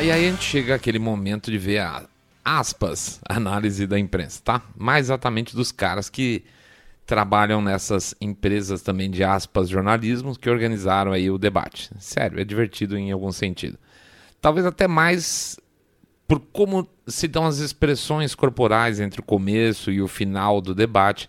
[0.00, 2.06] Aí, aí a gente chega aquele momento de ver a
[2.42, 4.62] aspas análise da imprensa, tá?
[4.74, 6.42] Mais exatamente dos caras que
[7.04, 11.90] trabalham nessas empresas também de aspas jornalismo que organizaram aí o debate.
[11.98, 13.76] Sério, é divertido em algum sentido.
[14.40, 15.60] Talvez até mais
[16.26, 21.28] por como se dão as expressões corporais entre o começo e o final do debate.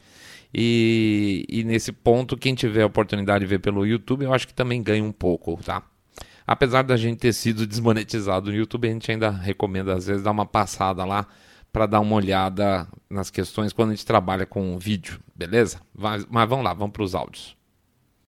[0.54, 4.54] E, e nesse ponto, quem tiver a oportunidade de ver pelo YouTube, eu acho que
[4.54, 5.84] também ganha um pouco, tá?
[6.46, 10.32] Apesar da gente ter sido desmonetizado no YouTube, a gente ainda recomenda às vezes dar
[10.32, 11.28] uma passada lá
[11.72, 15.80] para dar uma olhada nas questões quando a gente trabalha com vídeo, beleza?
[15.98, 17.56] Mas, mas vamos lá, vamos para os áudios.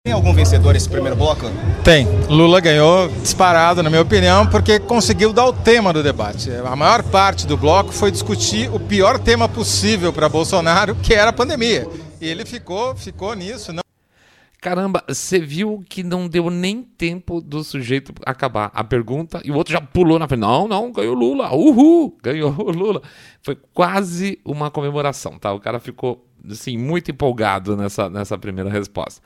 [0.05, 1.45] Tem algum vencedor esse primeiro bloco?
[1.83, 2.07] Tem.
[2.29, 6.49] Lula ganhou disparado, na minha opinião, porque conseguiu dar o tema do debate.
[6.51, 11.31] A maior parte do bloco foi discutir o pior tema possível para Bolsonaro, que era
[11.31, 11.85] a pandemia.
[12.21, 13.73] E ele ficou, ficou nisso.
[13.73, 13.83] Não...
[14.61, 19.55] Caramba, você viu que não deu nem tempo do sujeito acabar a pergunta e o
[19.55, 20.41] outro já pulou na frente.
[20.41, 21.53] Não, não, ganhou Lula.
[21.53, 23.01] Uhul, ganhou Lula.
[23.41, 25.53] Foi quase uma comemoração, tá?
[25.53, 29.21] O cara ficou, assim, muito empolgado nessa, nessa primeira resposta.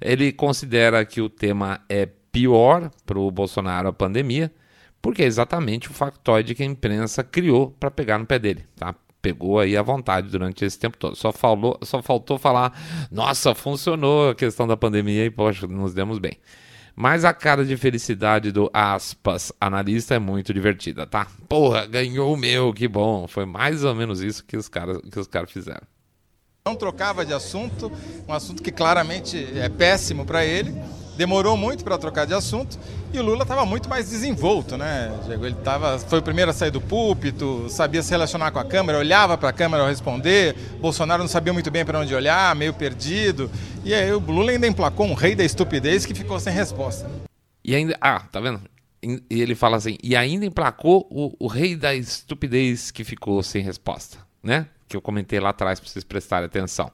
[0.00, 4.50] Ele considera que o tema é pior para o Bolsonaro a pandemia,
[5.02, 8.94] porque é exatamente o factoide que a imprensa criou para pegar no pé dele, tá?
[9.20, 11.16] Pegou aí à vontade durante esse tempo todo.
[11.16, 12.78] Só, falou, só faltou falar,
[13.10, 16.38] nossa, funcionou a questão da pandemia e, poxa, nos demos bem.
[16.94, 21.28] Mas a cara de felicidade do aspas analista é muito divertida, tá?
[21.48, 23.28] Porra, ganhou o meu, que bom.
[23.28, 25.86] Foi mais ou menos isso que os caras, que os caras fizeram.
[26.66, 27.90] Não trocava de assunto,
[28.26, 30.74] um assunto que claramente é péssimo para ele
[31.18, 32.78] demorou muito para trocar de assunto
[33.12, 35.44] e o Lula estava muito mais desenvolto, né, Diego?
[35.44, 38.98] Ele tava, foi o primeiro a sair do púlpito, sabia se relacionar com a câmera,
[38.98, 40.54] olhava para a câmera ao responder.
[40.80, 43.50] Bolsonaro não sabia muito bem para onde olhar, meio perdido.
[43.84, 47.10] E aí o Lula ainda emplacou um rei da estupidez que ficou sem resposta.
[47.64, 48.60] E ainda, ah, tá vendo?
[49.02, 53.60] E ele fala assim, e ainda emplacou o, o rei da estupidez que ficou sem
[53.60, 54.68] resposta, né?
[54.88, 56.92] Que eu comentei lá atrás para vocês prestarem atenção.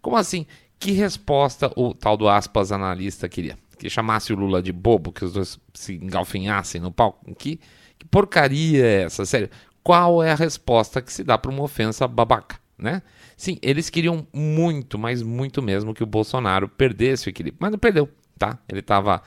[0.00, 0.46] Como assim?
[0.80, 3.58] Que resposta o tal do aspas analista queria?
[3.78, 7.34] Que chamasse o Lula de bobo, que os dois se engalfinhassem no palco?
[7.34, 7.60] Que,
[7.98, 9.26] que porcaria é essa?
[9.26, 9.50] Sério,
[9.84, 13.02] qual é a resposta que se dá para uma ofensa babaca, né?
[13.36, 17.78] Sim, eles queriam muito, mas muito mesmo que o Bolsonaro perdesse o equilíbrio, mas não
[17.78, 18.08] perdeu,
[18.38, 18.58] tá?
[18.66, 19.22] Ele estava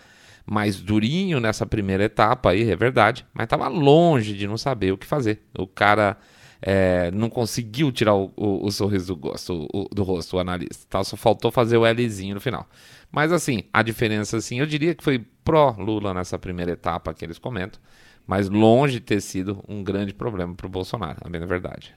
[0.48, 4.98] mais durinho nessa primeira etapa aí, é verdade, mas estava longe de não saber o
[4.98, 5.44] que fazer.
[5.58, 6.18] O cara
[6.66, 10.86] é, não conseguiu tirar o, o, o sorriso do, gosto, o, do rosto, o analista.
[10.90, 11.04] Tá?
[11.04, 12.66] Só faltou fazer o Lzinho no final.
[13.12, 17.38] Mas assim, a diferença, assim, eu diria que foi pró-Lula nessa primeira etapa que eles
[17.38, 17.82] comentam,
[18.26, 21.94] mas longe de ter sido um grande problema para o Bolsonaro, a bem na verdade.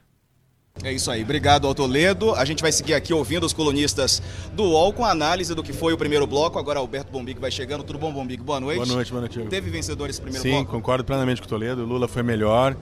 [0.83, 2.35] É isso aí, obrigado ao Toledo.
[2.35, 4.21] A gente vai seguir aqui ouvindo os colunistas
[4.53, 6.59] do UOL com a análise do que foi o primeiro bloco.
[6.59, 7.83] Agora Alberto Bombig vai chegando.
[7.83, 8.43] Tudo bom, Bombig?
[8.43, 8.77] Boa noite.
[8.79, 9.41] Boa noite, boa noite.
[9.49, 10.67] Teve vencedor esse primeiro Sim, bloco?
[10.67, 11.83] Sim, concordo plenamente com o Toledo.
[11.83, 12.77] O Lula foi melhor.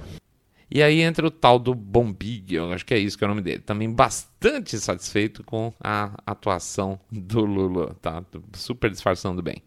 [0.74, 3.30] E aí entra o tal do Bombig, eu acho que é isso que é o
[3.30, 3.60] nome dele.
[3.60, 8.20] Também bastante satisfeito com a atuação do Lula, tá?
[8.54, 9.62] Super disfarçando bem.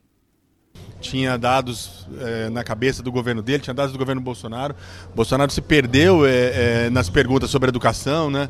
[1.00, 4.76] Tinha dados é, na cabeça do governo dele, tinha dados do governo Bolsonaro.
[5.16, 8.50] Bolsonaro se perdeu é, é, nas perguntas sobre educação, né?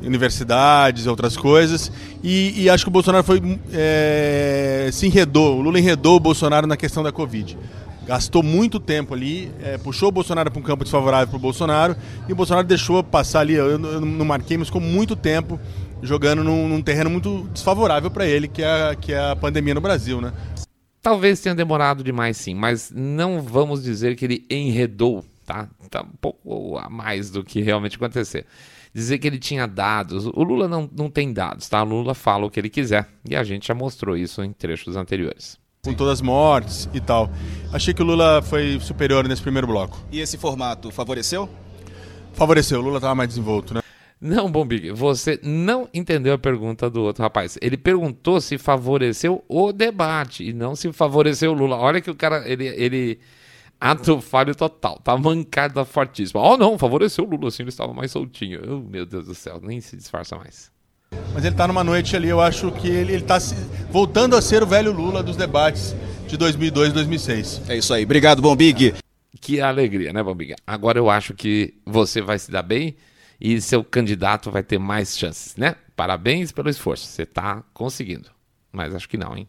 [0.00, 1.92] universidades, outras coisas.
[2.24, 3.42] E, e acho que o Bolsonaro foi
[4.92, 7.58] se enredou, o Lula enredou o Bolsonaro na questão da Covid
[8.08, 11.94] gastou muito tempo ali, é, puxou o Bolsonaro para um campo desfavorável para o Bolsonaro
[12.26, 15.60] e o Bolsonaro deixou passar ali, eu, eu não marquei, mas ficou muito tempo
[16.02, 19.82] jogando num, num terreno muito desfavorável para ele, que é, que é a pandemia no
[19.82, 20.32] Brasil, né?
[21.02, 25.68] Talvez tenha demorado demais sim, mas não vamos dizer que ele enredou, tá?
[25.90, 28.46] Tá um pouco a mais do que realmente acontecer.
[28.94, 31.82] Dizer que ele tinha dados, o Lula não, não tem dados, tá?
[31.82, 34.96] O Lula fala o que ele quiser e a gente já mostrou isso em trechos
[34.96, 37.30] anteriores com todas as mortes e tal.
[37.72, 39.98] Achei que o Lula foi superior nesse primeiro bloco.
[40.12, 41.48] E esse formato favoreceu?
[42.34, 43.80] Favoreceu, o Lula estava mais desenvolto, né?
[44.20, 47.56] Não, Bombig, você não entendeu a pergunta do outro rapaz.
[47.62, 51.76] Ele perguntou se favoreceu o debate e não se favoreceu o Lula.
[51.76, 53.20] Olha que o cara, ele, ele
[53.80, 56.42] ato falho total, tá mancada fortíssima.
[56.42, 58.60] Oh, não, favoreceu o Lula, assim, ele estava mais soltinho.
[58.68, 60.70] Oh, meu Deus do céu, nem se disfarça mais.
[61.32, 63.38] Mas ele está numa noite ali, eu acho que ele está
[63.90, 65.94] voltando a ser o velho Lula dos debates
[66.26, 67.62] de 2002 e 2006.
[67.68, 68.04] É isso aí.
[68.04, 68.94] Obrigado, Bombig.
[69.40, 70.54] Que alegria, né, Bombig?
[70.66, 72.96] Agora eu acho que você vai se dar bem
[73.40, 75.76] e seu candidato vai ter mais chances, né?
[75.94, 78.30] Parabéns pelo esforço, você está conseguindo.
[78.72, 79.48] Mas acho que não, hein?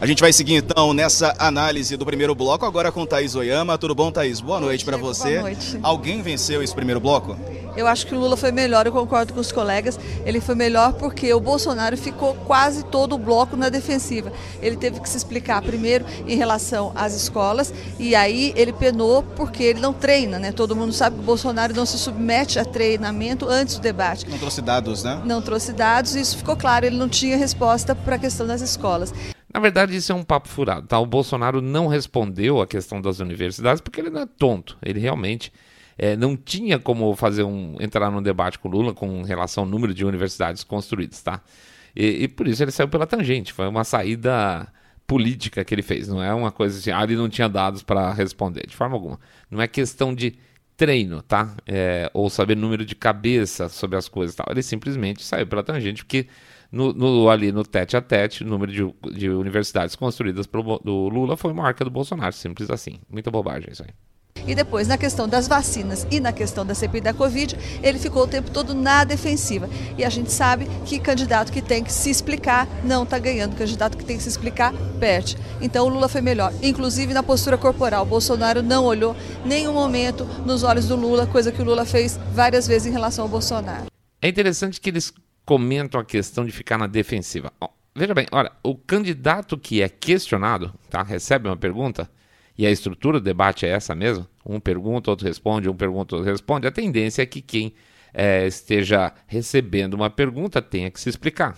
[0.00, 3.78] A gente vai seguir então nessa análise do primeiro bloco, agora com Thaís Oyama.
[3.78, 4.40] Tudo bom, Thaís?
[4.40, 5.38] Boa noite para você.
[5.38, 5.78] Boa noite.
[5.82, 7.36] Alguém venceu esse primeiro bloco?
[7.74, 9.98] Eu acho que o Lula foi melhor, eu concordo com os colegas.
[10.26, 14.30] Ele foi melhor porque o Bolsonaro ficou quase todo o bloco na defensiva.
[14.60, 19.62] Ele teve que se explicar primeiro em relação às escolas e aí ele penou porque
[19.62, 20.52] ele não treina, né?
[20.52, 24.28] Todo mundo sabe que o Bolsonaro não se submete a treinamento antes do debate.
[24.28, 25.22] Não trouxe dados, né?
[25.24, 28.60] Não trouxe dados, e isso ficou claro, ele não tinha resposta para a questão das
[28.60, 29.12] escolas.
[29.52, 30.86] Na verdade, isso é um papo furado.
[30.86, 30.98] Tá?
[30.98, 34.78] O Bolsonaro não respondeu a questão das universidades porque ele não é tonto.
[34.82, 35.52] Ele realmente
[35.98, 39.68] é, não tinha como fazer um entrar num debate com o Lula com relação ao
[39.68, 41.42] número de universidades construídas, tá?
[41.94, 43.52] E, e, por isso ele saiu pela tangente.
[43.52, 44.66] Foi uma saída
[45.06, 46.08] política que ele fez.
[46.08, 49.20] Não é uma coisa assim, ah, ele não tinha dados para responder, de forma alguma.
[49.50, 50.34] Não é questão de
[50.76, 51.54] treino, tá?
[51.66, 54.46] É, ou saber número de cabeça sobre as coisas, tal.
[54.50, 56.26] Ele simplesmente saiu pela tangente porque
[56.72, 58.82] no, no, ali no tete a tete, o número de,
[59.14, 62.98] de universidades construídas pelo do Lula foi maior que a do Bolsonaro, simples assim.
[63.10, 63.90] Muita bobagem isso aí.
[64.46, 68.24] E depois, na questão das vacinas e na questão da CPI da Covid, ele ficou
[68.24, 69.68] o tempo todo na defensiva.
[69.96, 73.96] E a gente sabe que candidato que tem que se explicar não está ganhando, candidato
[73.96, 75.36] que tem que se explicar perde.
[75.60, 78.02] Então o Lula foi melhor, inclusive na postura corporal.
[78.02, 79.14] O Bolsonaro não olhou
[79.44, 83.24] nenhum momento nos olhos do Lula, coisa que o Lula fez várias vezes em relação
[83.24, 83.86] ao Bolsonaro.
[84.20, 85.12] É interessante que eles
[85.44, 87.52] comentam a questão de ficar na defensiva.
[87.94, 92.10] veja bem, olha, o candidato que é questionado, tá, recebe uma pergunta,
[92.56, 96.30] e a estrutura do debate é essa mesmo, um pergunta, outro responde, um pergunta, outro
[96.30, 97.74] responde, a tendência é que quem
[98.12, 101.56] é, esteja recebendo uma pergunta tenha que se explicar.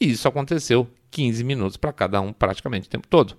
[0.00, 3.36] E isso aconteceu 15 minutos para cada um, praticamente o tempo todo.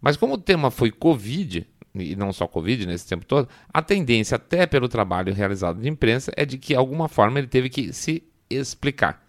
[0.00, 4.36] Mas como o tema foi Covid, e não só Covid nesse tempo todo, a tendência,
[4.36, 7.92] até pelo trabalho realizado de imprensa, é de que, de alguma forma, ele teve que
[7.92, 9.23] se explicar.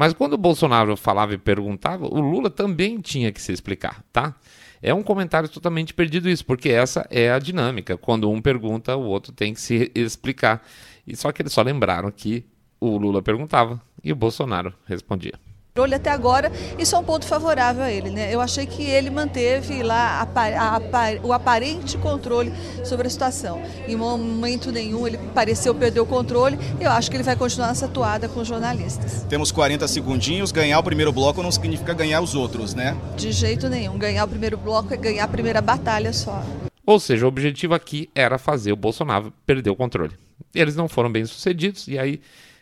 [0.00, 4.34] Mas quando o Bolsonaro falava e perguntava, o Lula também tinha que se explicar, tá?
[4.80, 7.98] É um comentário totalmente perdido isso, porque essa é a dinâmica.
[7.98, 10.66] Quando um pergunta, o outro tem que se explicar.
[11.06, 12.46] E só que eles só lembraram que
[12.80, 15.38] o Lula perguntava e o Bolsonaro respondia
[15.80, 18.10] controle até agora, isso é um ponto favorável a ele.
[18.10, 18.32] Né?
[18.32, 20.80] Eu achei que ele manteve lá a, a, a,
[21.22, 22.52] o aparente controle
[22.84, 23.62] sobre a situação.
[23.88, 26.58] Em momento nenhum ele pareceu perder o controle.
[26.78, 29.24] Eu acho que ele vai continuar nessa atuada com os jornalistas.
[29.28, 30.52] Temos 40 segundinhos.
[30.52, 32.96] Ganhar o primeiro bloco não significa ganhar os outros, né?
[33.16, 33.96] De jeito nenhum.
[33.96, 36.42] Ganhar o primeiro bloco é ganhar a primeira batalha só.
[36.84, 40.12] Ou seja, o objetivo aqui era fazer o Bolsonaro perder o controle.
[40.54, 42.20] Eles não foram bem sucedidos e aí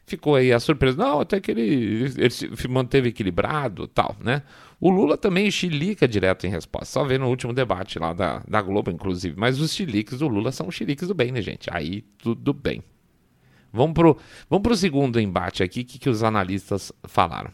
[0.09, 0.97] ficou aí a surpresa.
[0.97, 4.43] Não, até que ele, ele se manteve equilibrado tal, né?
[4.81, 6.87] O Lula também chilica direto em resposta.
[6.87, 9.35] Só vê no último debate lá da, da Globo, inclusive.
[9.37, 11.69] Mas os chiliques do Lula são chiliques do bem, né, gente?
[11.73, 12.83] Aí tudo bem.
[13.73, 14.17] Vamos pro,
[14.49, 17.53] vamos pro segundo embate aqui, que, que os analistas falaram.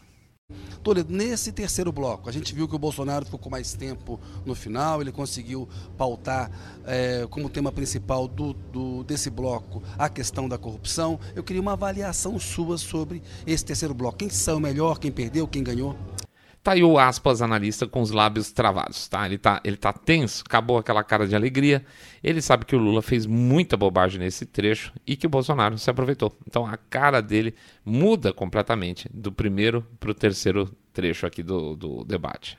[0.85, 5.01] Toledo, nesse terceiro bloco, a gente viu que o Bolsonaro ficou mais tempo no final,
[5.01, 5.67] ele conseguiu
[5.97, 6.51] pautar
[6.85, 11.19] é, como tema principal do, do, desse bloco a questão da corrupção.
[11.35, 14.19] Eu queria uma avaliação sua sobre esse terceiro bloco.
[14.19, 15.97] Quem saiu melhor, quem perdeu, quem ganhou?
[16.65, 19.23] Tá aí o aspas analista com os lábios travados, tá?
[19.23, 21.85] Ele tá, ele tá tenso, acabou aquela cara de alegria.
[22.23, 25.87] Ele sabe que o Lula fez muita bobagem nesse trecho e que o Bolsonaro se
[25.91, 26.35] aproveitou.
[26.47, 27.53] Então a cara dele
[27.85, 32.57] muda completamente do primeiro para o terceiro trecho aqui do, do debate.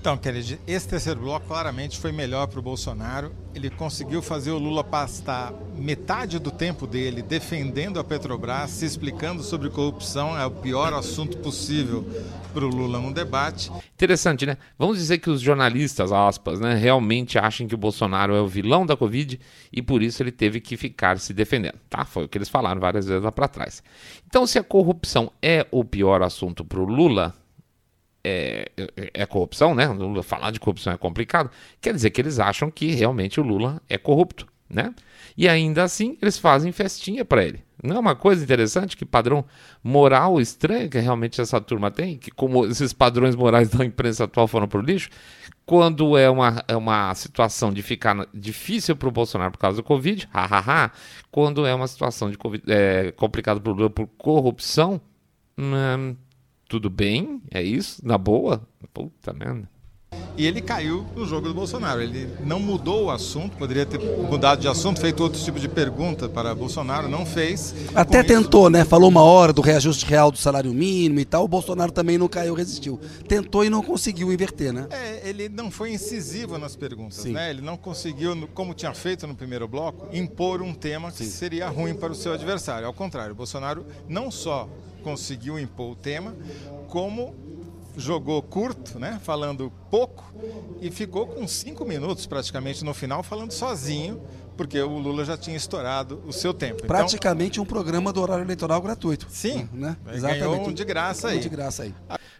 [0.00, 3.32] Então, Kennedy, esse terceiro bloco claramente foi melhor para o Bolsonaro.
[3.52, 9.42] Ele conseguiu fazer o Lula passar metade do tempo dele defendendo a Petrobras, se explicando
[9.42, 12.06] sobre corrupção, é o pior assunto possível
[12.54, 13.72] para o Lula no debate.
[13.94, 14.56] Interessante, né?
[14.78, 18.86] Vamos dizer que os jornalistas, aspas, né, realmente acham que o Bolsonaro é o vilão
[18.86, 19.38] da Covid
[19.72, 22.04] e por isso ele teve que ficar se defendendo, tá?
[22.04, 23.82] Foi o que eles falaram várias vezes lá para trás.
[24.28, 27.34] Então, se a corrupção é o pior assunto para o Lula,
[28.28, 29.86] é, é, é, corrupção, né?
[30.22, 31.50] Falar de corrupção é complicado.
[31.80, 34.94] Quer dizer que eles acham que realmente o Lula é corrupto, né?
[35.36, 37.62] E ainda assim eles fazem festinha para ele.
[37.82, 39.44] Não é uma coisa interessante que padrão
[39.82, 44.48] moral estranho que realmente essa turma tem, que como esses padrões morais da imprensa atual
[44.48, 45.10] foram pro lixo,
[45.64, 49.84] quando é uma, é uma situação de ficar difícil para o Bolsonaro por causa do
[49.84, 50.90] Covid, hahaha,
[51.30, 55.00] quando é uma situação de é, complicada para o Lula por corrupção,
[55.56, 56.16] hum,
[56.68, 57.40] tudo bem?
[57.50, 58.06] É isso?
[58.06, 58.62] Na boa?
[58.92, 59.68] Puta merda.
[60.36, 62.00] E ele caiu no jogo do Bolsonaro.
[62.00, 66.28] Ele não mudou o assunto, poderia ter mudado de assunto, feito outro tipo de pergunta
[66.28, 67.74] para Bolsonaro, não fez.
[67.94, 68.70] Até tentou, isso...
[68.70, 68.84] né?
[68.84, 71.44] Falou uma hora do reajuste real do salário mínimo e tal.
[71.44, 73.00] O Bolsonaro também não caiu, resistiu.
[73.26, 74.86] Tentou e não conseguiu inverter, né?
[74.90, 77.32] É, ele não foi incisivo nas perguntas, Sim.
[77.32, 77.50] né?
[77.50, 81.30] Ele não conseguiu, como tinha feito no primeiro bloco, impor um tema que Sim.
[81.30, 82.86] seria ruim para o seu adversário.
[82.86, 84.68] Ao contrário, o Bolsonaro não só
[85.08, 86.36] conseguiu impor o tema,
[86.86, 87.34] como
[87.96, 90.22] jogou curto, né, falando pouco,
[90.82, 94.22] e ficou com cinco minutos praticamente no final falando sozinho,
[94.54, 96.76] porque o Lula já tinha estourado o seu tempo.
[96.76, 99.26] Então, Praticamente um programa do horário eleitoral gratuito.
[99.30, 99.96] Sim, né?
[100.04, 101.38] ganhou um de graça aí.
[101.38, 101.94] Um de graça aí.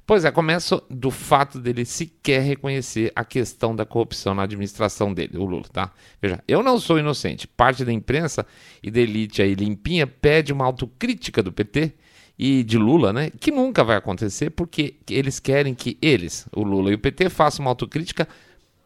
[0.07, 5.39] Pois é, começa do fato dele sequer reconhecer a questão da corrupção na administração dele,
[5.39, 5.91] o Lula, tá?
[6.21, 7.47] Veja, eu não sou inocente.
[7.47, 8.45] Parte da imprensa
[8.83, 11.95] e da elite aí limpinha pede uma autocrítica do PT
[12.39, 13.31] e de Lula, né?
[13.31, 17.65] Que nunca vai acontecer porque eles querem que eles, o Lula e o PT, façam
[17.65, 18.29] uma autocrítica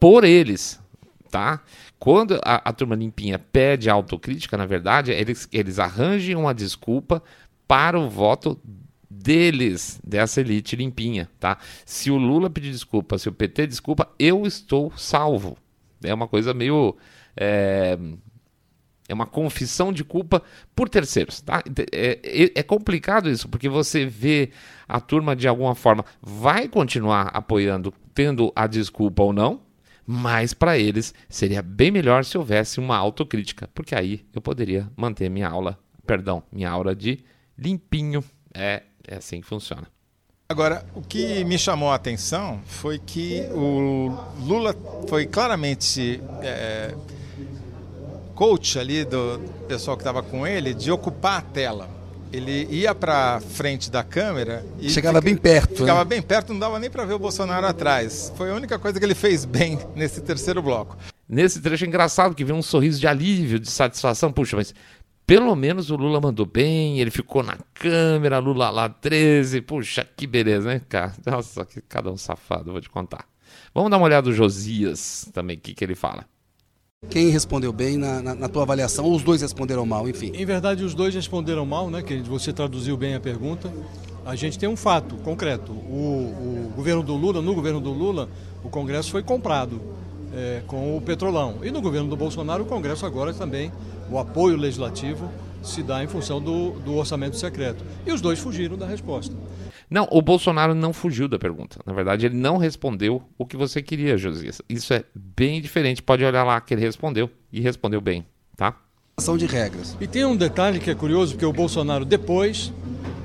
[0.01, 0.81] por eles,
[1.31, 1.61] tá?
[1.99, 7.23] Quando a, a turma limpinha pede autocrítica, na verdade, eles, eles arranjem uma desculpa
[7.69, 8.59] para o voto
[9.09, 11.59] deles, dessa elite limpinha, tá?
[11.85, 15.57] Se o Lula pedir desculpa, se o PT desculpa, eu estou salvo.
[16.03, 16.97] É uma coisa meio.
[17.37, 17.99] É,
[19.13, 20.43] é uma confissão de culpa
[20.75, 21.63] por terceiros, tá?
[21.93, 24.51] É, é, é, complicado isso, porque você vê
[24.89, 29.61] a turma de alguma forma vai continuar apoiando, tendo a desculpa ou não,
[30.07, 35.29] mas para eles seria bem melhor se houvesse uma autocrítica, porque aí eu poderia manter
[35.29, 37.23] minha aula, perdão, minha aula de
[37.57, 38.25] limpinho.
[38.55, 39.87] É, é assim que funciona.
[40.49, 44.77] Agora, o que me chamou a atenção foi que o Lula
[45.09, 46.95] foi claramente é,
[48.35, 51.91] coach ali do pessoal que estava com ele de ocupar a tela.
[52.33, 55.77] Ele ia para frente da câmera e chegava fica, bem perto.
[55.77, 56.05] Ficava né?
[56.05, 58.33] bem perto, não dava nem para ver o Bolsonaro atrás.
[58.37, 60.97] Foi a única coisa que ele fez bem nesse terceiro bloco.
[61.29, 64.33] Nesse trecho é engraçado que vem um sorriso de alívio, de satisfação.
[64.33, 64.75] Puxa, mas
[65.27, 69.61] pelo menos o Lula mandou bem, ele ficou na câmera, Lula lá 13.
[69.61, 71.13] Puxa, que beleza, né, cara?
[71.25, 73.27] Nossa, que cada um safado, vou te contar.
[73.75, 76.27] Vamos dar uma olhada do Josias também, o que, que ele fala.
[77.11, 80.31] Quem respondeu bem na, na, na, tua avaliação, ou os dois responderam mal, enfim?
[80.35, 82.01] Em verdade, os dois responderam mal, né?
[82.01, 83.71] Que você traduziu bem a pergunta.
[84.25, 85.73] A gente tem um fato concreto.
[85.73, 88.29] O, o governo do Lula, no governo do Lula,
[88.65, 89.79] o Congresso foi comprado
[90.33, 91.59] é, com o petrolão.
[91.63, 93.71] E no governo do Bolsonaro, o Congresso agora também,
[94.11, 95.29] o apoio legislativo
[95.63, 97.85] se dá em função do, do orçamento secreto.
[98.07, 99.35] E os dois fugiram da resposta.
[99.93, 101.79] Não, o Bolsonaro não fugiu da pergunta.
[101.85, 104.63] Na verdade, ele não respondeu o que você queria, Josias.
[104.67, 106.03] Isso é bem diferente.
[106.03, 108.25] Pode olhar lá que ele respondeu e respondeu bem,
[108.57, 108.75] tá?
[109.19, 109.95] Ação de regras.
[110.01, 112.73] E tem um detalhe que é curioso, porque o Bolsonaro depois,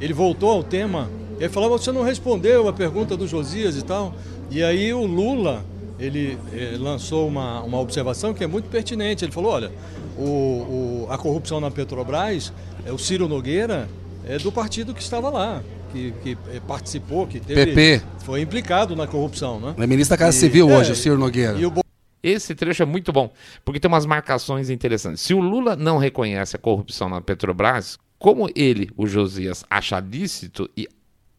[0.02, 1.10] ele voltou ao tema,
[1.40, 4.14] ele falava, você não respondeu a pergunta do Josias e tal.
[4.52, 5.64] E aí o Lula,
[5.98, 9.24] ele, ele eh, lançou uma, uma observação que é muito pertinente.
[9.24, 9.72] Ele falou, olha,
[10.18, 12.52] o, o, a corrupção na Petrobras,
[12.86, 13.88] é o Ciro Nogueira
[14.28, 18.02] é do partido que estava lá que, que eh, participou, que teve, PP.
[18.20, 19.76] foi implicado na corrupção, né?
[19.78, 21.56] É ministro da Casa e, Civil é, hoje, o Ciro Nogueira.
[21.68, 21.82] O...
[22.22, 23.32] Esse trecho é muito bom,
[23.64, 25.22] porque tem umas marcações interessantes.
[25.22, 30.70] Se o Lula não reconhece a corrupção na Petrobras, como ele, o Josias, acha lícito
[30.76, 30.88] e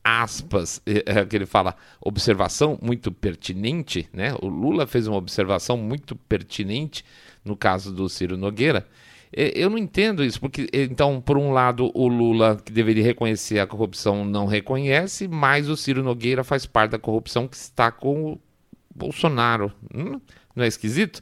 [0.02, 4.34] aspas, é, que ele fala, observação muito pertinente, né?
[4.40, 7.04] O Lula fez uma observação muito pertinente
[7.44, 8.86] no caso do Ciro Nogueira.
[9.32, 13.66] Eu não entendo isso, porque então, por um lado, o Lula, que deveria reconhecer a
[13.66, 18.40] corrupção, não reconhece, mas o Ciro Nogueira faz parte da corrupção que está com o
[18.94, 19.72] Bolsonaro.
[19.94, 20.20] Hum,
[20.56, 21.20] não é esquisito?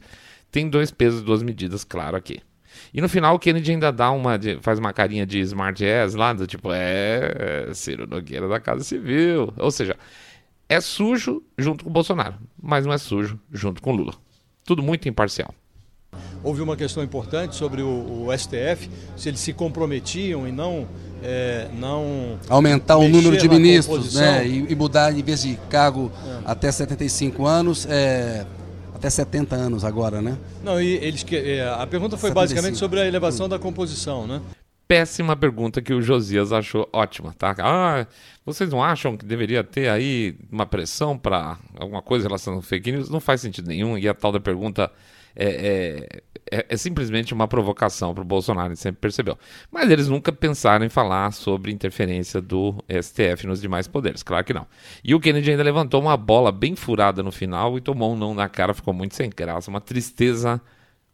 [0.49, 2.39] Tem dois pesos, duas medidas, claro, aqui.
[2.93, 6.31] E no final o Kennedy ainda dá uma, faz uma carinha de smart ass lá,
[6.31, 9.53] do tipo, é, Ciro Nogueira da Casa Civil.
[9.57, 9.97] Ou seja,
[10.69, 14.13] é sujo junto com o Bolsonaro, mas não é sujo junto com o Lula.
[14.63, 15.53] Tudo muito imparcial.
[16.43, 20.87] Houve uma questão importante sobre o, o STF, se eles se comprometiam e não
[21.23, 26.11] é, não aumentar o número de ministros né, e, e, mudar em vez de cargo
[26.25, 26.41] é.
[26.45, 28.45] até 75 anos é,
[28.93, 30.37] até 70 anos agora, né?
[30.63, 32.33] Não, e eles que é, a pergunta foi 75.
[32.33, 34.41] basicamente sobre a elevação da composição, né?
[34.87, 37.55] Péssima pergunta que o Josias achou ótima, tá?
[37.59, 38.07] Ah,
[38.45, 42.91] vocês não acham que deveria ter aí uma pressão para alguma coisa relacionada ao fake
[42.91, 43.09] news?
[43.09, 43.97] Não faz sentido nenhum.
[43.97, 44.89] E a tal da pergunta
[45.39, 46.09] é,
[46.51, 49.37] é, é, simplesmente uma provocação para o Bolsonaro, ele sempre percebeu.
[49.71, 54.53] Mas eles nunca pensaram em falar sobre interferência do STF nos demais poderes, claro que
[54.53, 54.65] não.
[55.03, 58.33] E o Kennedy ainda levantou uma bola bem furada no final e tomou um não
[58.33, 60.59] na cara, ficou muito sem graça, uma tristeza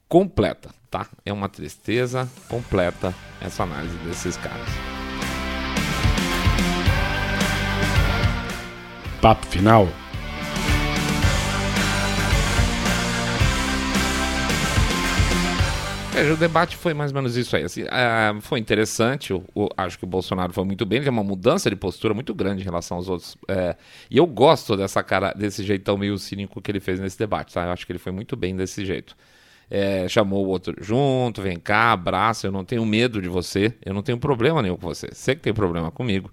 [0.07, 1.07] completa, tá?
[1.25, 4.67] É uma tristeza completa essa análise desses caras.
[9.19, 10.02] Papo final.
[16.15, 17.63] É, o debate foi mais ou menos isso aí.
[17.63, 21.11] Assim, uh, foi interessante, o, o, acho que o Bolsonaro foi muito bem, ele tem
[21.11, 23.35] uma mudança de postura muito grande em relação aos outros.
[23.47, 23.75] É,
[24.11, 27.65] e eu gosto dessa cara, desse jeitão meio cínico que ele fez nesse debate, tá?
[27.65, 29.15] Eu acho que ele foi muito bem desse jeito.
[29.71, 33.93] É, chamou o outro junto, vem cá, abraça, eu não tenho medo de você, eu
[33.93, 35.07] não tenho problema nenhum com você.
[35.11, 36.31] Você que tem problema comigo.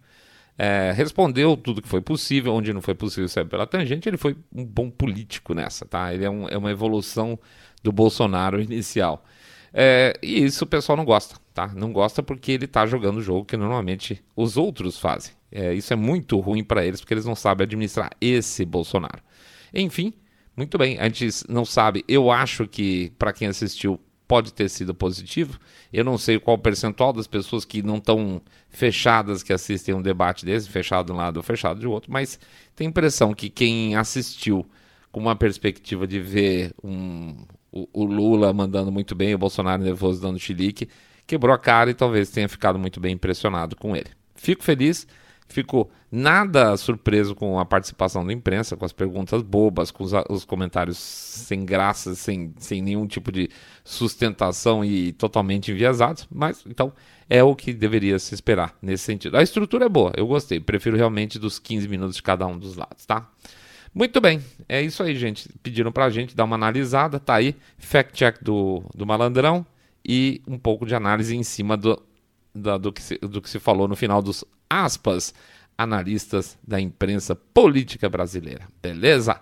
[0.59, 4.37] é, respondeu tudo que foi possível, onde não foi possível sair pela tangente, ele foi
[4.55, 6.13] um bom político nessa, tá?
[6.13, 7.39] Ele é, um, é uma evolução
[7.83, 9.25] do Bolsonaro inicial.
[9.73, 11.69] É, e isso o pessoal não gosta, tá?
[11.69, 15.33] Não gosta porque ele tá jogando o jogo que normalmente os outros fazem.
[15.53, 19.23] É, isso é muito ruim para eles porque eles não sabem administrar esse Bolsonaro.
[19.73, 20.13] Enfim,
[20.57, 22.05] muito bem, a gente não sabe.
[22.09, 24.01] Eu acho que, para quem assistiu,
[24.31, 25.59] pode ter sido positivo.
[25.93, 30.03] Eu não sei qual o percentual das pessoas que não estão fechadas que assistem um
[30.03, 32.39] debate desse, fechado de um lado ou fechado de outro, mas
[32.77, 34.65] tem impressão que quem assistiu
[35.11, 40.21] com uma perspectiva de ver um, o, o, Lula mandando muito bem, o Bolsonaro nervoso
[40.21, 40.89] dando chilique,
[41.27, 44.11] quebrou a cara e talvez tenha ficado muito bem impressionado com ele.
[44.35, 45.07] Fico feliz
[45.51, 50.45] Fico nada surpreso com a participação da imprensa, com as perguntas bobas, com os, os
[50.45, 53.51] comentários sem graça, sem, sem nenhum tipo de
[53.83, 56.93] sustentação e totalmente enviesados, mas então
[57.29, 59.37] é o que deveria se esperar nesse sentido.
[59.37, 62.77] A estrutura é boa, eu gostei, prefiro realmente dos 15 minutos de cada um dos
[62.77, 63.29] lados, tá?
[63.93, 65.49] Muito bem, é isso aí, gente.
[65.63, 69.67] Pediram pra gente dar uma analisada, tá aí, fact check do, do malandrão
[70.07, 72.01] e um pouco de análise em cima do,
[72.55, 75.35] do, que se, do que se falou no final dos aspas
[75.77, 78.69] analistas da imprensa política brasileira.
[78.81, 79.41] Beleza?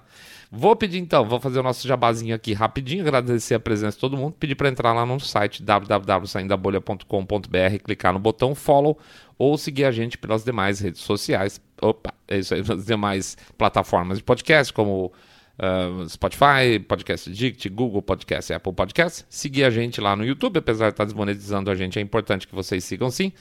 [0.51, 4.17] Vou pedir então, vou fazer o nosso jabazinho aqui rapidinho, agradecer a presença de todo
[4.17, 8.99] mundo, pedir para entrar lá no site www.saindabolha.com.br, clicar no botão follow
[9.37, 11.61] ou seguir a gente pelas demais redes sociais.
[11.83, 15.13] Opa, é isso aí, nas demais plataformas de podcast, como
[15.59, 19.27] uh, Spotify, Podcast Dict, Google Podcast, Apple Podcast.
[19.29, 22.55] Seguir a gente lá no YouTube, apesar de estar desmonetizando a gente, é importante que
[22.55, 23.33] vocês sigam sim.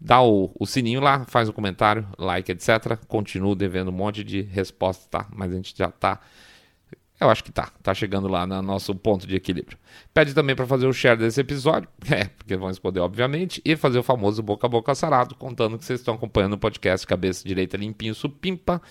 [0.00, 2.96] Dá o, o sininho lá, faz um comentário, like, etc.
[3.06, 5.28] Continuo devendo um monte de respostas, tá?
[5.34, 6.20] Mas a gente já tá.
[7.20, 9.78] Eu acho que tá, tá chegando lá no nosso ponto de equilíbrio.
[10.12, 13.98] Pede também para fazer o share desse episódio, é, porque vão responder, obviamente, e fazer
[13.98, 17.76] o famoso boca a boca sarado, contando que vocês estão acompanhando o podcast Cabeça Direita
[17.76, 18.82] Limpinho Supimpa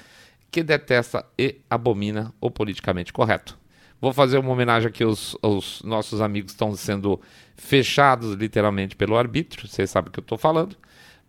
[0.53, 3.57] que detesta e abomina o politicamente correto.
[3.99, 7.19] Vou fazer uma homenagem aqui aos, aos nossos amigos que estão sendo
[7.55, 10.77] fechados literalmente pelo arbítrio, vocês sabem o que eu estou falando.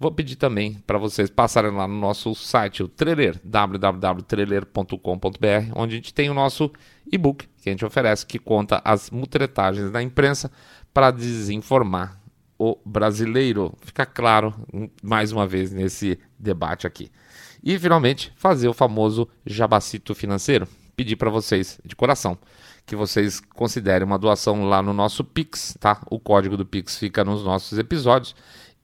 [0.05, 5.97] Vou pedir também para vocês passarem lá no nosso site, o Trailer, www.trailer.com.br, onde a
[5.97, 6.71] gente tem o nosso
[7.11, 10.53] e-book que a gente oferece, que conta as mutretagens da imprensa
[10.93, 12.21] para desinformar
[12.59, 13.73] o brasileiro.
[13.81, 14.53] Fica claro,
[15.03, 17.11] mais uma vez, nesse debate aqui.
[17.63, 20.69] E finalmente, fazer o famoso jabacito financeiro.
[20.95, 22.37] Pedir para vocês, de coração,
[22.85, 26.03] que vocês considerem uma doação lá no nosso Pix, tá?
[26.11, 28.35] O código do Pix fica nos nossos episódios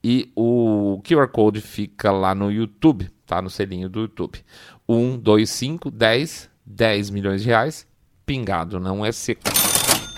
[0.03, 3.41] e o QR Code fica lá no YouTube, tá?
[3.41, 4.39] No selinho do YouTube.
[4.87, 7.87] 1, 2, 5, 10, 10 milhões de reais,
[8.25, 9.41] pingado, não é seco.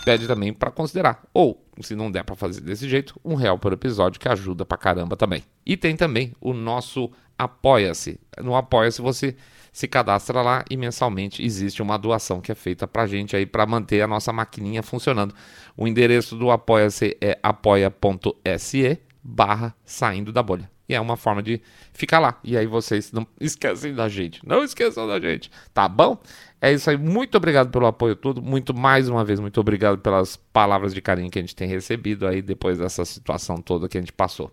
[0.05, 1.23] Pede também para considerar.
[1.33, 4.77] Ou, se não der para fazer desse jeito, um real por episódio que ajuda pra
[4.77, 5.43] caramba também.
[5.65, 8.19] E tem também o nosso Apoia-se.
[8.41, 9.35] No Apoia-se você
[9.71, 13.65] se cadastra lá e mensalmente existe uma doação que é feita para gente aí para
[13.65, 15.33] manter a nossa maquininha funcionando.
[15.75, 20.69] O endereço do Apoia-se é apoia.se barra saindo da bolha.
[20.87, 21.61] E é uma forma de
[21.93, 22.37] ficar lá.
[22.43, 24.41] E aí vocês não esquecem da gente.
[24.45, 25.49] Não esqueçam da gente.
[25.73, 26.21] Tá bom?
[26.59, 26.97] É isso aí.
[26.97, 28.41] Muito obrigado pelo apoio todo.
[28.41, 32.27] Muito mais uma vez, muito obrigado pelas palavras de carinho que a gente tem recebido
[32.27, 34.51] aí depois dessa situação toda que a gente passou.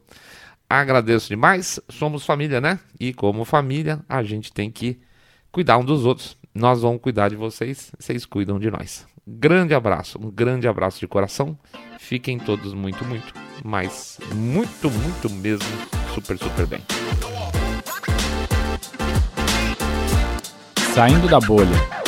[0.68, 1.80] Agradeço demais.
[1.88, 2.78] Somos família, né?
[2.98, 5.00] E como família, a gente tem que
[5.50, 6.38] cuidar um dos outros.
[6.54, 9.06] Nós vamos cuidar de vocês, vocês cuidam de nós.
[9.26, 11.56] Grande abraço, um grande abraço de coração.
[11.98, 13.32] Fiquem todos muito, muito,
[13.64, 15.66] mas muito, muito mesmo,
[16.14, 16.80] super, super bem.
[20.94, 21.99] Saindo da bolha.